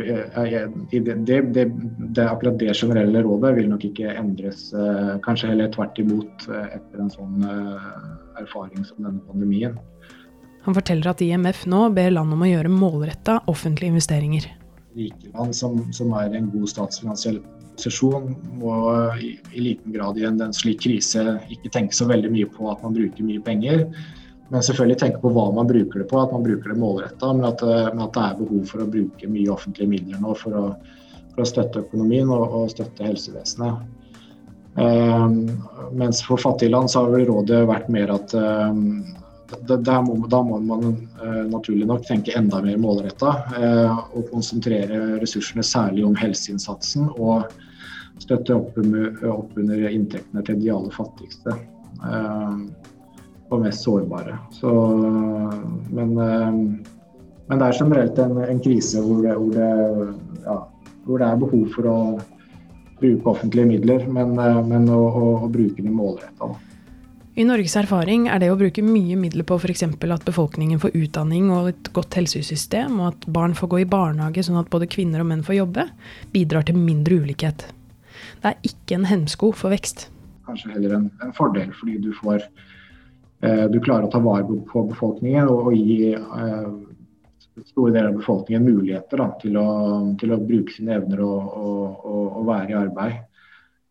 i 0.90 0.98
det, 0.98 1.14
det, 1.26 1.64
det, 1.98 2.24
akkurat 2.24 2.58
det 2.58 2.74
generelle 2.74 3.22
rådet 3.22 3.52
vil 3.58 3.68
nok 3.68 3.84
ikke 3.90 4.14
endres. 4.16 4.70
Eh, 4.72 5.12
kanskje 5.24 5.52
heller 5.52 5.68
tvert 5.74 5.98
imot 6.00 6.46
eh, 6.48 6.76
etter 6.78 7.04
en 7.04 7.12
sånn 7.12 7.44
eh, 7.44 7.90
erfaring 8.40 8.84
som 8.88 9.04
denne 9.04 9.20
pandemien. 9.28 9.76
Han 10.64 10.76
forteller 10.76 11.12
at 11.12 11.20
IMF 11.24 11.66
nå 11.68 11.86
ber 11.96 12.14
land 12.16 12.32
om 12.36 12.44
å 12.44 12.48
gjøre 12.48 12.72
målretta 12.72 13.38
offentlige 13.52 13.92
investeringer. 13.92 14.48
Rike 14.96 15.32
land 15.34 15.56
som, 15.56 15.82
som 15.96 16.14
er 16.16 16.32
i 16.32 16.40
en 16.40 16.48
god 16.52 16.72
statsfinansiell 16.72 17.42
posisjon, 17.76 18.32
må 18.60 18.72
i, 19.20 19.34
i 19.52 19.66
liten 19.68 19.92
grad 19.96 20.18
i 20.20 20.24
en, 20.28 20.40
en 20.44 20.56
slik 20.56 20.82
krise 20.84 21.36
ikke 21.52 21.72
tenke 21.76 21.96
så 21.96 22.08
veldig 22.08 22.32
mye 22.32 22.48
på 22.56 22.72
at 22.72 22.80
man 22.84 22.96
bruker 22.96 23.24
mye 23.24 23.44
penger 23.44 23.84
men 24.50 24.64
selvfølgelig 24.66 24.98
tenke 24.98 25.20
på 25.22 25.30
hva 25.30 25.46
man 25.54 25.68
bruker 25.70 26.02
det 26.02 26.08
på, 26.10 26.18
at 26.18 26.32
man 26.34 26.42
bruker 26.42 26.72
det 26.72 26.80
målretta. 26.82 27.30
Men, 27.32 27.46
eh, 27.46 27.86
men, 27.94 28.02
at 28.02 28.16
det 28.16 28.24
er 28.24 28.40
behov 28.40 28.64
for 28.66 28.82
å 28.82 28.90
bruke 28.90 29.30
mye 29.30 29.52
offentlige 29.54 29.92
midler 29.92 30.22
nå 30.22 30.34
for 30.38 30.58
å, 30.58 30.64
for 31.30 31.44
å 31.44 31.46
støtte 31.46 31.84
økonomien 31.84 32.32
og, 32.34 32.42
og 32.58 32.72
støtte 32.74 33.06
helsevesenet. 33.06 33.96
Um, 34.80 35.62
mens 35.98 36.20
for 36.22 36.38
fattige 36.38 36.70
land 36.70 36.90
så 36.90 37.02
har 37.02 37.10
vel 37.10 37.24
rådet 37.26 37.64
vært 37.66 37.88
mer 37.90 38.12
at 38.14 38.34
um, 38.38 39.00
da, 39.66 39.96
må, 40.06 40.14
da, 40.30 40.38
må, 40.46 40.60
man 40.62 40.92
uh, 41.18 41.42
naturlig 41.50 41.88
nok 41.90 42.04
tenke 42.06 42.36
enda 42.38 42.60
mer 42.62 42.78
målretta 42.78 43.32
uh, 43.56 44.04
og 44.14 44.30
konsentrere 44.30 45.18
ressursene 45.18 45.66
særlig 45.66 46.06
om 46.06 46.14
helseinnsatsen 46.18 47.10
og 47.16 47.50
støtte 48.22 48.54
opp, 48.54 48.78
opp 49.26 49.58
under 49.58 49.90
inntektene 49.90 50.46
til 50.46 50.62
de 50.62 50.70
aller 50.74 50.94
fattigste. 50.94 51.58
Uh, 51.98 52.70
og 53.50 53.64
mest 53.64 53.84
sårbare. 53.86 54.38
Så, 54.54 54.70
men, 55.90 56.16
eh, 56.18 56.50
men, 57.48 57.58
det 57.58 57.66
er 57.66 57.78
generelt 57.78 58.18
en, 58.22 58.38
en 58.44 58.62
krise 58.62 59.02
hvor 59.04 59.22
det, 59.24 59.36
hvor, 59.36 59.54
det, 59.54 60.44
ja, 60.46 60.58
hvor 61.06 61.22
det, 61.22 61.28
er 61.28 61.44
behov 61.44 61.68
for 61.74 61.90
å 61.90 61.98
bruke 63.00 63.32
offentlige 63.34 63.70
midler, 63.72 64.06
men, 64.08 64.36
eh, 64.38 64.60
men 64.66 64.90
å, 64.92 65.00
å, 65.08 65.30
å, 65.44 65.52
bruke 65.52 65.82
dem 65.82 65.96
målretta. 65.98 66.52
I 67.38 67.46
Norges 67.46 67.76
erfaring 67.78 68.26
er 68.28 68.40
det 68.42 68.50
å 68.52 68.58
bruke 68.58 68.82
mye 68.84 69.16
midler 69.16 69.46
på 69.46 69.56
f.eks. 69.56 69.84
at 69.86 70.24
befolkningen 70.26 70.80
får 70.82 70.96
utdanning 70.98 71.48
og 71.54 71.70
et 71.70 71.92
godt 71.96 72.18
helsesystem, 72.18 72.98
og 73.00 73.14
at 73.14 73.28
barn 73.32 73.54
får 73.56 73.70
gå 73.72 73.82
i 73.82 73.88
barnehage 73.88 74.44
sånn 74.44 74.58
at 74.60 74.70
både 74.70 74.90
kvinner 74.90 75.22
og 75.22 75.30
menn 75.30 75.44
får 75.46 75.62
jobbe, 75.62 75.86
bidrar 76.34 76.66
til 76.68 76.78
mindre 76.78 77.22
ulikhet. 77.22 77.70
Det 78.42 78.50
er 78.50 78.66
ikke 78.66 78.98
en 78.98 79.06
hemsko 79.08 79.54
for 79.56 79.72
vekst. 79.72 80.08
Kanskje 80.48 80.74
heller 80.74 80.98
en, 80.98 81.06
en 81.24 81.32
fordel, 81.36 81.70
fordi 81.78 82.00
du 82.02 82.10
får 82.18 82.44
du 83.40 83.80
klarer 83.80 84.04
å 84.04 84.10
ta 84.12 84.18
vare 84.20 84.44
på 84.44 84.82
befolkningen 84.90 85.48
og, 85.48 85.70
gi 85.72 86.10
eh, 86.12 86.66
store 87.66 87.92
deler 87.92 88.08
av 88.08 88.18
befolkningen 88.18 88.64
muligheter 88.64 89.20
da, 89.20 89.28
til, 89.40 89.56
å, 89.56 89.68
til, 90.20 90.34
å, 90.34 90.40
bruke 90.44 90.74
sine 90.74 90.96
evner 90.98 91.22
og, 91.24 91.56
og, 91.60 92.20
og 92.40 92.48
være 92.48 92.72
i 92.72 92.78
arbeid. 92.78 93.16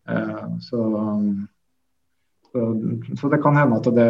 Eh, 0.10 0.46
så, 0.66 0.86
så, 2.52 2.66
så, 3.20 3.32
det 3.34 3.42
kan 3.44 3.60
hende 3.60 3.82
at, 3.82 3.92
det, 3.96 4.10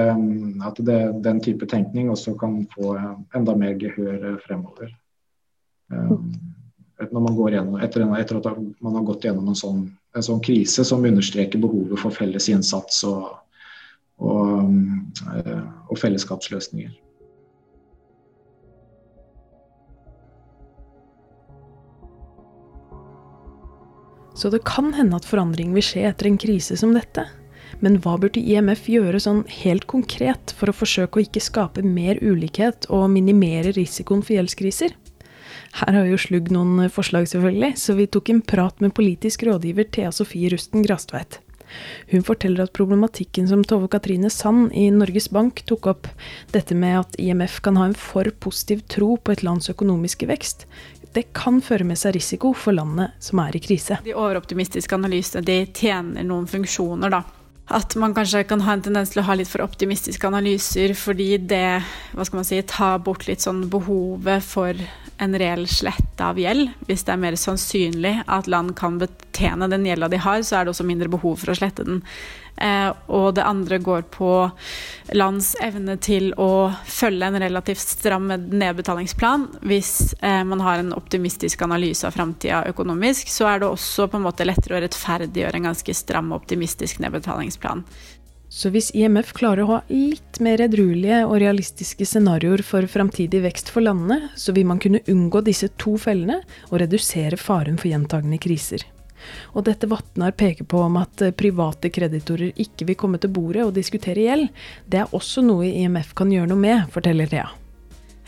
at 0.70 0.84
det, 0.92 1.00
den 1.26 1.42
type 1.44 1.68
tenkning 1.70 2.12
også 2.14 2.36
kan 2.40 2.62
få 2.76 2.96
enda 3.36 3.58
mer 3.60 3.76
gehør 3.80 4.40
fremover. 4.46 4.96
Når 5.90 7.22
man 7.24 7.36
går 7.36 7.56
gjennom, 7.56 7.78
etter, 7.82 8.04
etter 8.20 8.40
at 8.42 8.58
man 8.84 8.98
har 9.00 9.06
gått 9.08 9.24
gjennom 9.26 9.48
en 9.50 9.58
sånn, 9.58 9.86
en 10.16 10.26
sånn 10.26 10.42
krise 10.44 10.84
som 10.86 11.06
understreker 11.08 11.62
behovet 11.62 12.02
for 12.02 12.14
felles 12.14 12.50
innsats 12.52 13.06
og, 13.08 13.38
og, 14.20 14.74
eh, 15.36 15.64
og 15.90 16.00
fellesskapsløsninger. 16.00 16.92
Så 24.40 24.48
det 24.54 24.64
kan 24.64 24.94
hende 24.96 25.18
at 25.20 25.28
forandring 25.28 25.74
vil 25.76 25.84
skje 25.84 26.06
etter 26.08 26.30
en 26.30 26.40
krise 26.40 26.78
som 26.80 26.94
dette. 26.96 27.26
Men 27.84 27.98
hva 28.04 28.16
burde 28.20 28.40
IMF 28.40 28.88
gjøre 28.92 29.20
sånn 29.24 29.42
helt 29.62 29.86
konkret 29.92 30.54
for 30.56 30.72
å 30.72 30.76
forsøke 30.76 31.20
å 31.20 31.26
ikke 31.26 31.44
skape 31.44 31.84
mer 31.84 32.20
ulikhet 32.24 32.88
og 32.88 33.10
minimere 33.12 33.74
risikoen 33.76 34.24
for 34.24 34.38
gjeldskriser? 34.38 34.96
Her 35.80 35.94
har 35.94 36.08
jo 36.08 36.18
Slugg 36.18 36.50
noen 36.54 36.88
forslag, 36.90 37.28
selvfølgelig, 37.30 37.76
så 37.78 37.96
vi 38.00 38.08
tok 38.10 38.32
en 38.32 38.42
prat 38.42 38.80
med 38.82 38.96
politisk 38.98 39.44
rådgiver 39.48 39.92
Thea 39.92 40.12
Sofie 40.16 40.50
Rusten 40.54 40.88
Grastveit. 40.88 41.42
Hun 42.12 42.26
forteller 42.26 42.66
at 42.66 42.76
problematikken 42.76 43.48
som 43.50 43.64
Tove 43.68 43.90
Katrine 43.92 44.32
Sand 44.34 44.74
i 44.78 44.90
Norges 44.94 45.30
Bank 45.34 45.64
tok 45.70 45.90
opp, 45.94 46.12
dette 46.54 46.78
med 46.78 47.02
at 47.02 47.20
IMF 47.22 47.60
kan 47.66 47.80
ha 47.80 47.90
en 47.90 47.98
for 47.98 48.30
positiv 48.44 48.86
tro 48.92 49.16
på 49.18 49.36
et 49.36 49.44
lands 49.46 49.70
økonomiske 49.72 50.30
vekst, 50.30 50.68
det 51.14 51.30
kan 51.34 51.58
føre 51.66 51.88
med 51.88 51.98
seg 51.98 52.14
risiko 52.18 52.54
for 52.54 52.76
landet 52.78 53.16
som 53.24 53.42
er 53.42 53.58
i 53.58 53.62
krise. 53.64 53.98
De 54.06 54.14
overoptimistiske 54.14 54.96
analysene 54.96 55.46
de 55.46 55.60
tjener 55.74 56.26
noen 56.26 56.48
funksjoner, 56.50 57.14
da. 57.14 57.24
at 57.74 57.96
man 58.02 58.14
kanskje 58.18 58.44
kan 58.50 58.62
ha 58.66 58.76
en 58.76 58.84
tendens 58.86 59.14
til 59.14 59.24
å 59.24 59.28
ha 59.30 59.38
litt 59.38 59.50
for 59.50 59.66
optimistiske 59.66 60.30
analyser, 60.30 60.94
fordi 60.98 61.32
det 61.50 61.82
hva 62.14 62.26
skal 62.26 62.42
man 62.42 62.50
si, 62.50 62.62
tar 62.66 63.02
bort 63.06 63.26
litt 63.30 63.46
sånn 63.46 63.66
behovet 63.74 64.46
for 64.46 64.78
en 65.20 65.36
reell 65.40 65.66
slette 65.68 66.26
av 66.26 66.40
gjeld. 66.40 66.70
Hvis 66.88 67.04
det 67.08 67.16
er 67.16 67.22
mer 67.22 67.38
sannsynlig 67.40 68.14
at 68.28 68.48
land 68.52 68.76
kan 68.80 69.00
betjene 69.02 69.68
den 69.72 69.88
gjelda 69.88 70.10
de 70.12 70.22
har, 70.24 70.44
så 70.48 70.60
er 70.60 70.66
det 70.66 70.74
også 70.74 70.88
mindre 70.88 71.12
behov 71.12 71.42
for 71.42 71.52
å 71.52 71.58
slette 71.60 71.86
den. 71.88 72.04
Eh, 72.60 72.90
og 73.08 73.36
det 73.38 73.46
andre 73.48 73.80
går 73.80 74.04
på 74.12 74.32
lands 75.16 75.54
evne 75.64 75.96
til 76.04 76.34
å 76.40 76.70
følge 76.88 77.30
en 77.30 77.40
relativt 77.40 77.84
stram 77.84 78.28
nedbetalingsplan. 78.32 79.48
Hvis 79.64 80.14
eh, 80.20 80.44
man 80.48 80.64
har 80.66 80.82
en 80.82 80.94
optimistisk 80.96 81.64
analyse 81.68 82.08
av 82.08 82.16
framtida 82.18 82.66
økonomisk, 82.72 83.32
så 83.32 83.48
er 83.54 83.64
det 83.64 83.72
også 83.72 84.10
på 84.12 84.20
en 84.20 84.28
måte 84.28 84.48
lettere 84.48 84.80
å 84.80 84.84
rettferdiggjøre 84.84 85.62
en 85.62 85.70
ganske 85.72 85.96
stram 85.96 86.34
optimistisk 86.36 87.00
nedbetalingsplan. 87.04 87.86
Så 88.50 88.72
hvis 88.74 88.90
IMF 88.98 89.30
klarer 89.38 89.62
å 89.62 89.70
ha 89.70 89.80
litt 89.94 90.40
mer 90.42 90.62
edruelige 90.66 91.22
og 91.28 91.36
realistiske 91.44 92.08
scenarioer 92.10 92.64
for 92.66 92.88
framtidig 92.90 93.44
vekst 93.44 93.70
for 93.70 93.86
landene, 93.86 94.32
så 94.34 94.56
vil 94.58 94.66
man 94.66 94.82
kunne 94.82 95.04
unngå 95.06 95.44
disse 95.46 95.70
to 95.78 95.94
fellene 96.02 96.40
og 96.72 96.80
redusere 96.82 97.38
faren 97.38 97.78
for 97.78 97.92
gjentagende 97.92 98.42
kriser. 98.42 98.88
Og 99.54 99.68
dette 99.68 99.86
Vatnar 99.92 100.34
peker 100.40 100.66
på 100.66 100.82
om 100.82 100.98
at 100.98 101.22
eh, 101.22 101.36
private 101.36 101.92
kreditorer 101.94 102.56
ikke 102.58 102.90
vil 102.90 102.98
komme 102.98 103.22
til 103.22 103.34
bordet 103.36 103.68
og 103.68 103.76
diskutere 103.76 104.26
gjeld, 104.26 104.50
det 104.90 105.04
er 105.04 105.16
også 105.16 105.46
noe 105.46 105.70
IMF 105.70 106.16
kan 106.18 106.32
gjøre 106.34 106.50
noe 106.50 106.64
med, 106.64 106.88
forteller 106.96 107.30
Thea. 107.30 107.59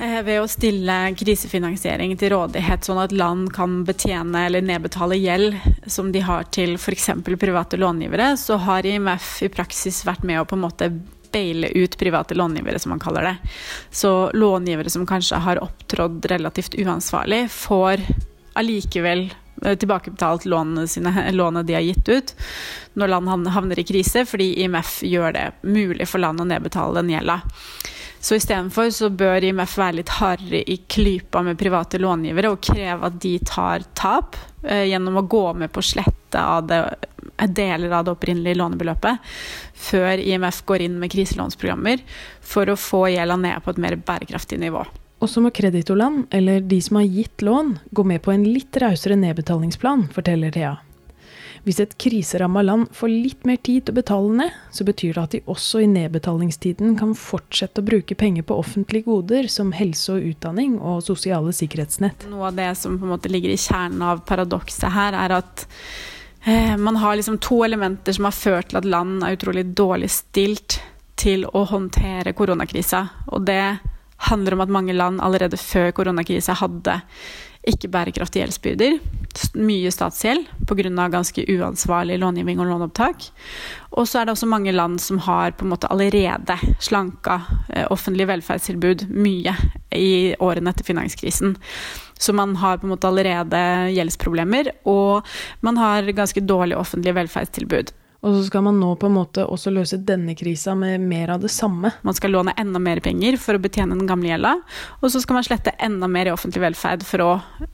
Eh, 0.02 0.18
ved 0.26 0.42
å 0.42 0.50
stille 0.50 0.98
krisefinansiering 1.14 2.16
til 2.18 2.34
rådighet, 2.34 2.88
sånn 2.88 3.04
at 3.04 3.14
land 3.14 3.52
kan 3.54 3.84
betjene 3.86 4.48
eller 4.48 4.66
nedbetale 4.66 5.20
gjeld 5.22 5.60
som 5.86 6.10
de 6.14 6.24
har 6.26 6.48
til 6.50 6.74
f.eks. 6.80 7.12
private 7.26 7.78
långivere, 7.78 8.34
så 8.38 8.58
har 8.66 8.88
IMF 8.88 9.44
i 9.46 9.52
praksis 9.54 10.02
vært 10.08 10.26
med 10.26 10.42
å 10.42 10.48
på 10.50 10.58
en 10.58 10.66
måte 10.66 10.90
baile 11.32 11.70
ut 11.78 11.94
private 12.00 12.36
långivere, 12.36 12.80
som 12.82 12.92
man 12.92 13.00
kaller 13.00 13.30
det. 13.30 13.36
Så 13.92 14.32
långivere 14.34 14.90
som 14.90 15.06
kanskje 15.08 15.40
har 15.46 15.62
opptrådt 15.62 16.26
relativt 16.34 16.76
uansvarlig, 16.82 17.46
får 17.54 18.04
allikevel 18.60 19.30
Eh, 19.66 19.78
tilbakebetalt 19.78 20.46
lånene, 20.46 20.88
sine, 20.88 21.32
lånene 21.32 21.64
de 21.64 21.74
har 21.74 21.82
gitt 21.82 22.10
ut 22.10 22.36
når 22.94 23.08
land 23.08 23.50
havner 23.54 23.80
i 23.80 23.86
krise, 23.86 24.26
fordi 24.26 24.56
IMF 24.64 25.02
gjør 25.06 25.36
det 25.36 25.48
mulig 25.62 26.08
for 26.10 26.24
land 26.24 26.42
å 26.42 26.48
nedbetale 26.50 26.98
den 26.98 27.12
gjelda. 27.14 27.42
Så 28.22 28.38
istedenfor 28.38 28.92
så 28.94 29.10
bør 29.10 29.44
IMF 29.44 29.74
være 29.82 29.98
litt 29.98 30.12
hardere 30.20 30.62
i 30.70 30.78
klypa 30.94 31.42
med 31.46 31.58
private 31.58 31.98
långivere 31.98 32.52
og 32.54 32.62
kreve 32.62 33.10
at 33.10 33.18
de 33.24 33.34
tar 33.50 33.88
tap 33.98 34.38
eh, 34.62 34.86
gjennom 34.92 35.18
å 35.18 35.26
gå 35.26 35.46
med 35.58 35.74
på 35.74 35.82
slette 35.82 36.38
av 36.38 36.68
det, 36.70 36.84
deler 37.50 37.90
av 37.98 38.06
det 38.06 38.14
opprinnelige 38.14 38.60
lånebeløpet 38.62 39.34
før 39.90 40.22
IMF 40.22 40.62
går 40.70 40.86
inn 40.86 41.00
med 41.02 41.12
kriselånsprogrammer 41.16 42.06
for 42.46 42.70
å 42.70 42.78
få 42.78 43.08
gjelda 43.10 43.40
ned 43.42 43.66
på 43.66 43.74
et 43.74 43.82
mer 43.82 43.98
bærekraftig 43.98 44.62
nivå. 44.62 44.86
Og 45.22 45.30
så 45.30 45.42
må 45.42 45.50
kreditorland, 45.54 46.28
eller 46.34 46.62
de 46.66 46.78
som 46.82 46.98
har 46.98 47.10
gitt 47.10 47.42
lån, 47.46 47.76
gå 47.94 48.06
med 48.06 48.22
på 48.26 48.34
en 48.34 48.46
litt 48.46 48.78
rausere 48.82 49.18
nedbetalingsplan, 49.22 50.08
forteller 50.14 50.54
Thea. 50.54 50.78
Hvis 51.62 51.78
et 51.84 51.92
kriseramma 52.02 52.64
land 52.66 52.88
får 52.98 53.12
litt 53.12 53.44
mer 53.46 53.60
tid 53.62 53.86
til 53.86 53.94
å 53.94 53.98
betale 54.00 54.38
ned, 54.40 54.56
så 54.74 54.86
betyr 54.88 55.14
det 55.14 55.22
at 55.22 55.36
de 55.36 55.42
også 55.54 55.84
i 55.84 55.90
nedbetalingstiden 55.92 56.96
kan 56.98 57.14
fortsette 57.18 57.84
å 57.84 57.86
bruke 57.86 58.18
penger 58.18 58.48
på 58.50 58.58
offentlige 58.58 59.06
goder 59.06 59.50
som 59.52 59.70
helse 59.78 60.16
og 60.16 60.26
utdanning 60.32 60.80
og 60.80 61.04
sosiale 61.06 61.54
sikkerhetsnett. 61.54 62.26
Noe 62.32 62.50
av 62.50 62.58
det 62.58 62.72
som 62.82 62.98
på 62.98 63.06
en 63.06 63.14
måte 63.14 63.30
ligger 63.30 63.54
i 63.54 63.60
kjernen 63.62 64.02
av 64.02 64.24
paradokset 64.26 64.90
her, 64.96 65.14
er 65.14 65.38
at 65.38 65.68
eh, 66.50 66.74
man 66.82 66.98
har 67.04 67.20
liksom 67.20 67.38
to 67.46 67.62
elementer 67.68 68.18
som 68.18 68.26
har 68.26 68.38
ført 68.38 68.72
til 68.74 68.82
at 68.82 68.90
land 68.90 69.22
er 69.22 69.38
utrolig 69.38 69.68
dårlig 69.78 70.10
stilt 70.18 70.80
til 71.22 71.46
å 71.46 71.68
håndtere 71.70 72.34
koronakrisa. 72.34 73.06
Og 73.38 73.46
det 73.46 73.62
handler 74.32 74.58
om 74.58 74.66
at 74.66 74.74
mange 74.74 74.98
land 74.98 75.22
allerede 75.22 75.62
før 75.62 75.94
koronakrisa 75.94 76.58
hadde 76.58 77.04
ikke 77.70 77.92
bærekraftige 77.94 78.48
gjeldsbyrder. 78.48 78.98
Mye 79.56 79.92
statsgjeld 79.92 80.48
pga. 80.68 81.08
ganske 81.10 81.46
uansvarlig 81.48 82.20
långivning 82.20 82.60
og 82.60 82.68
låneopptak. 82.68 83.30
Og 83.92 84.08
så 84.08 84.20
er 84.20 84.26
det 84.26 84.36
også 84.36 84.48
mange 84.48 84.72
land 84.72 85.02
som 85.02 85.20
har 85.20 85.52
på 85.52 85.66
en 85.66 85.72
måte 85.74 85.88
allerede 85.88 86.58
slanka 86.80 87.42
eh, 87.70 87.88
offentlige 87.92 88.28
velferdstilbud 88.28 89.08
mye 89.10 89.56
i 89.92 90.36
årene 90.40 90.72
etter 90.72 90.88
finanskrisen. 90.88 91.58
Så 92.22 92.34
man 92.34 92.56
har 92.56 92.78
på 92.78 92.86
en 92.86 92.94
måte 92.94 93.08
allerede 93.10 93.92
gjeldsproblemer, 93.96 94.72
og 94.86 95.26
man 95.62 95.78
har 95.78 96.12
ganske 96.14 96.44
dårlige 96.46 96.78
offentlige 96.78 97.18
velferdstilbud. 97.18 97.92
Og 98.22 98.36
så 98.36 98.44
skal 98.46 98.62
man 98.68 98.78
nå 98.78 98.92
på 99.02 99.10
en 99.10 99.16
måte 99.16 99.48
også 99.50 99.72
løse 99.74 99.98
denne 100.06 100.36
krisa 100.38 100.76
med 100.78 101.02
mer 101.02 101.34
av 101.34 101.42
det 101.42 101.50
samme. 101.50 101.90
Man 102.06 102.14
skal 102.18 102.36
låne 102.36 102.54
enda 102.62 102.80
mer 102.80 103.02
penger 103.02 103.38
for 103.42 103.58
å 103.58 103.62
betjene 103.62 103.98
den 103.98 104.10
gamle 104.10 104.30
gjelda, 104.30 104.54
og 105.02 105.10
så 105.10 105.24
skal 105.24 105.40
man 105.40 105.48
slette 105.48 105.74
enda 105.82 106.10
mer 106.12 106.30
i 106.30 106.34
offentlig 106.36 106.62
velferd 106.68 107.06
for 107.08 107.26
å 107.26 107.32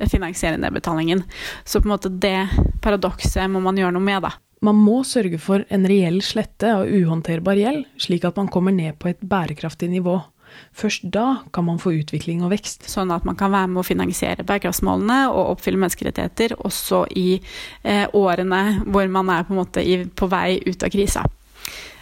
finansiere 0.08 0.60
nedbetalingen. 0.62 1.26
Så 1.68 1.82
på 1.82 1.90
en 1.90 1.96
måte 1.98 2.14
det 2.14 2.48
paradokset 2.84 3.52
må 3.52 3.60
man 3.64 3.80
gjøre 3.80 3.98
noe 3.98 4.08
med, 4.08 4.24
da. 4.24 4.38
Man 4.64 4.80
må 4.82 5.04
sørge 5.06 5.38
for 5.38 5.68
en 5.70 5.84
reell 5.86 6.22
slette 6.26 6.72
av 6.80 6.88
uhåndterbar 6.88 7.60
gjeld, 7.60 7.84
slik 8.02 8.24
at 8.26 8.40
man 8.40 8.48
kommer 8.50 8.74
ned 8.74 8.96
på 8.98 9.12
et 9.12 9.20
bærekraftig 9.22 9.92
nivå. 9.92 10.16
Først 10.78 11.08
da 11.14 11.44
kan 11.54 11.68
man 11.68 11.82
få 11.82 11.96
utvikling 12.00 12.44
og 12.46 12.54
vekst. 12.54 12.88
Sånn 12.90 13.12
at 13.16 13.26
man 13.28 13.38
kan 13.40 13.54
være 13.54 13.72
med 13.72 13.82
å 13.82 13.88
finansiere 13.88 14.46
bærekraftsmålene 14.48 15.24
og 15.32 15.56
oppfylle 15.56 15.82
menneskerettigheter 15.82 16.58
også 16.58 17.06
i 17.18 17.30
eh, 17.38 18.06
årene 18.14 18.84
hvor 18.86 19.10
man 19.12 19.34
er 19.34 19.48
på, 19.48 19.68
i, 19.82 20.04
på 20.08 20.32
vei 20.32 20.60
ut 20.68 20.86
av 20.86 20.94
krisa. 20.94 21.26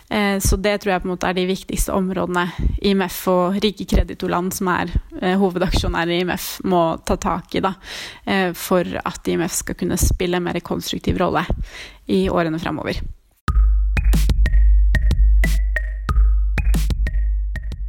Eh, 0.10 0.40
så 0.40 0.56
det 0.56 0.78
tror 0.78 0.94
jeg 0.94 1.02
på 1.02 1.08
en 1.08 1.14
måte 1.16 1.30
er 1.30 1.38
de 1.38 1.48
viktigste 1.50 1.94
områdene 1.96 2.46
IMF 2.86 3.18
og 3.32 3.58
rike 3.64 3.88
kreditorland, 3.90 4.54
som 4.54 4.70
er 4.70 4.94
eh, 5.22 5.34
hovedaksjonærer 5.42 6.14
i 6.14 6.20
IMF, 6.22 6.50
må 6.70 6.84
ta 7.06 7.18
tak 7.18 7.58
i 7.58 7.64
da, 7.66 7.74
eh, 8.30 8.52
for 8.54 8.86
at 9.02 9.32
IMF 9.32 9.62
skal 9.64 9.80
kunne 9.80 9.98
spille 10.02 10.38
en 10.38 10.46
mer 10.46 10.62
konstruktiv 10.66 11.18
rolle 11.22 11.46
i 12.06 12.28
årene 12.30 12.62
framover. 12.62 13.02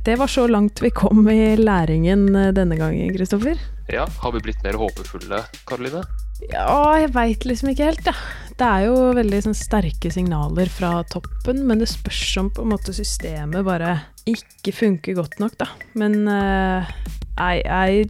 Det 0.07 0.15
var 0.17 0.31
så 0.31 0.45
langt 0.47 0.79
vi 0.83 0.91
kom 0.95 1.25
i 1.29 1.57
læringen 1.59 2.29
eh, 2.37 2.53
denne 2.55 2.77
gangen, 2.79 3.11
Kristoffer. 3.17 3.59
Ja, 3.91 4.05
Har 4.23 4.33
vi 4.33 4.43
blitt 4.45 4.63
mer 4.63 4.79
håpefulle, 4.79 5.41
Karoline? 5.67 6.05
Ja, 6.47 6.95
jeg 7.01 7.11
veit 7.17 7.47
liksom 7.49 7.73
ikke 7.73 7.89
helt, 7.91 8.07
Ja. 8.07 8.15
Det 8.57 8.65
er 8.65 8.87
jo 8.87 9.11
veldig 9.13 9.41
sånn, 9.45 9.57
sterke 9.59 10.09
signaler 10.09 10.71
fra 10.73 11.03
toppen, 11.13 11.59
men 11.69 11.83
det 11.83 11.91
spørs 11.91 12.23
om 12.41 12.47
på 12.55 12.63
en 12.65 12.71
måte 12.73 12.95
systemet 12.97 13.67
bare 13.67 13.91
ikke 14.31 14.73
funker 14.73 15.19
godt 15.19 15.37
nok, 15.43 15.59
da. 15.61 15.67
Men 15.93 16.23
uh, 16.25 16.89
jeg, 17.37 17.67
jeg, 17.67 18.07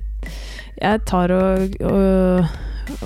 jeg 0.78 1.02
tar 1.10 1.34
og, 1.34 1.74
og, 1.82 2.54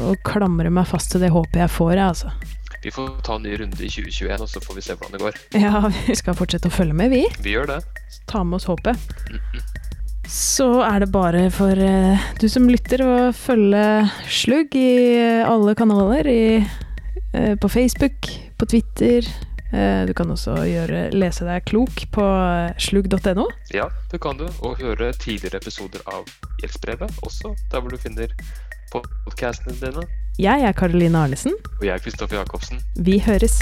og 0.03 0.21
klamrer 0.29 0.69
meg 0.69 0.91
fast 0.91 1.15
til 1.15 1.25
det 1.25 1.33
håpet 1.33 1.63
jeg 1.63 1.73
får, 1.79 1.95
jeg, 1.95 2.11
altså. 2.11 2.60
Vi 2.83 2.91
får 2.91 3.21
ta 3.23 3.35
en 3.37 3.43
ny 3.43 3.57
runde 3.61 3.85
i 3.85 3.89
2021, 3.91 4.41
og 4.41 4.49
så 4.49 4.61
får 4.65 4.75
vi 4.79 4.83
se 4.85 4.95
hvordan 4.97 5.13
det 5.17 5.21
går. 5.21 5.39
Ja, 5.67 5.83
vi 6.07 6.17
skal 6.17 6.37
fortsette 6.39 6.71
å 6.71 6.73
følge 6.73 6.97
med, 6.97 7.13
vi. 7.13 7.27
Vi 7.45 7.53
gjør 7.53 7.69
det. 7.75 7.81
Ta 8.31 8.41
med 8.45 8.57
oss 8.57 8.69
håpet. 8.71 8.97
Så 10.31 10.69
er 10.87 11.03
det 11.03 11.11
bare 11.13 11.49
for 11.53 11.77
uh, 11.77 12.31
du 12.41 12.47
som 12.49 12.71
lytter 12.71 13.03
å 13.05 13.13
følge 13.37 13.85
Slugg 14.31 14.77
i 14.79 15.21
alle 15.45 15.75
kanaler. 15.77 16.31
I, 16.31 16.61
uh, 17.37 17.55
på 17.61 17.69
Facebook, 17.69 18.33
på 18.57 18.73
Twitter. 18.73 19.29
Du 19.71 20.11
kan 20.19 20.27
også 20.35 20.57
gjøre, 20.67 21.13
lese 21.15 21.45
deg 21.47 21.63
klok 21.71 22.01
på 22.11 22.25
slugg.no. 22.83 23.45
Ja, 23.71 23.85
det 24.11 24.19
kan 24.19 24.35
du. 24.41 24.49
Og 24.67 24.83
høre 24.83 25.13
tidligere 25.15 25.61
episoder 25.63 26.03
av 26.11 26.27
Gjeldsbrevet 26.59 27.21
også, 27.23 27.53
der 27.71 27.85
hvor 27.85 27.95
du 27.95 28.01
finner 28.03 28.35
podkastene 28.91 29.77
dine. 29.79 30.03
Jeg 30.41 30.63
er 30.65 30.73
Karoline 30.73 31.19
Arnesen. 31.19 31.53
Og 31.81 31.85
jeg 31.85 31.93
er 31.95 31.99
Kristoffer 32.01 32.39
Jacobsen. 32.39 32.79
Vi 32.97 33.19
høres. 33.21 33.59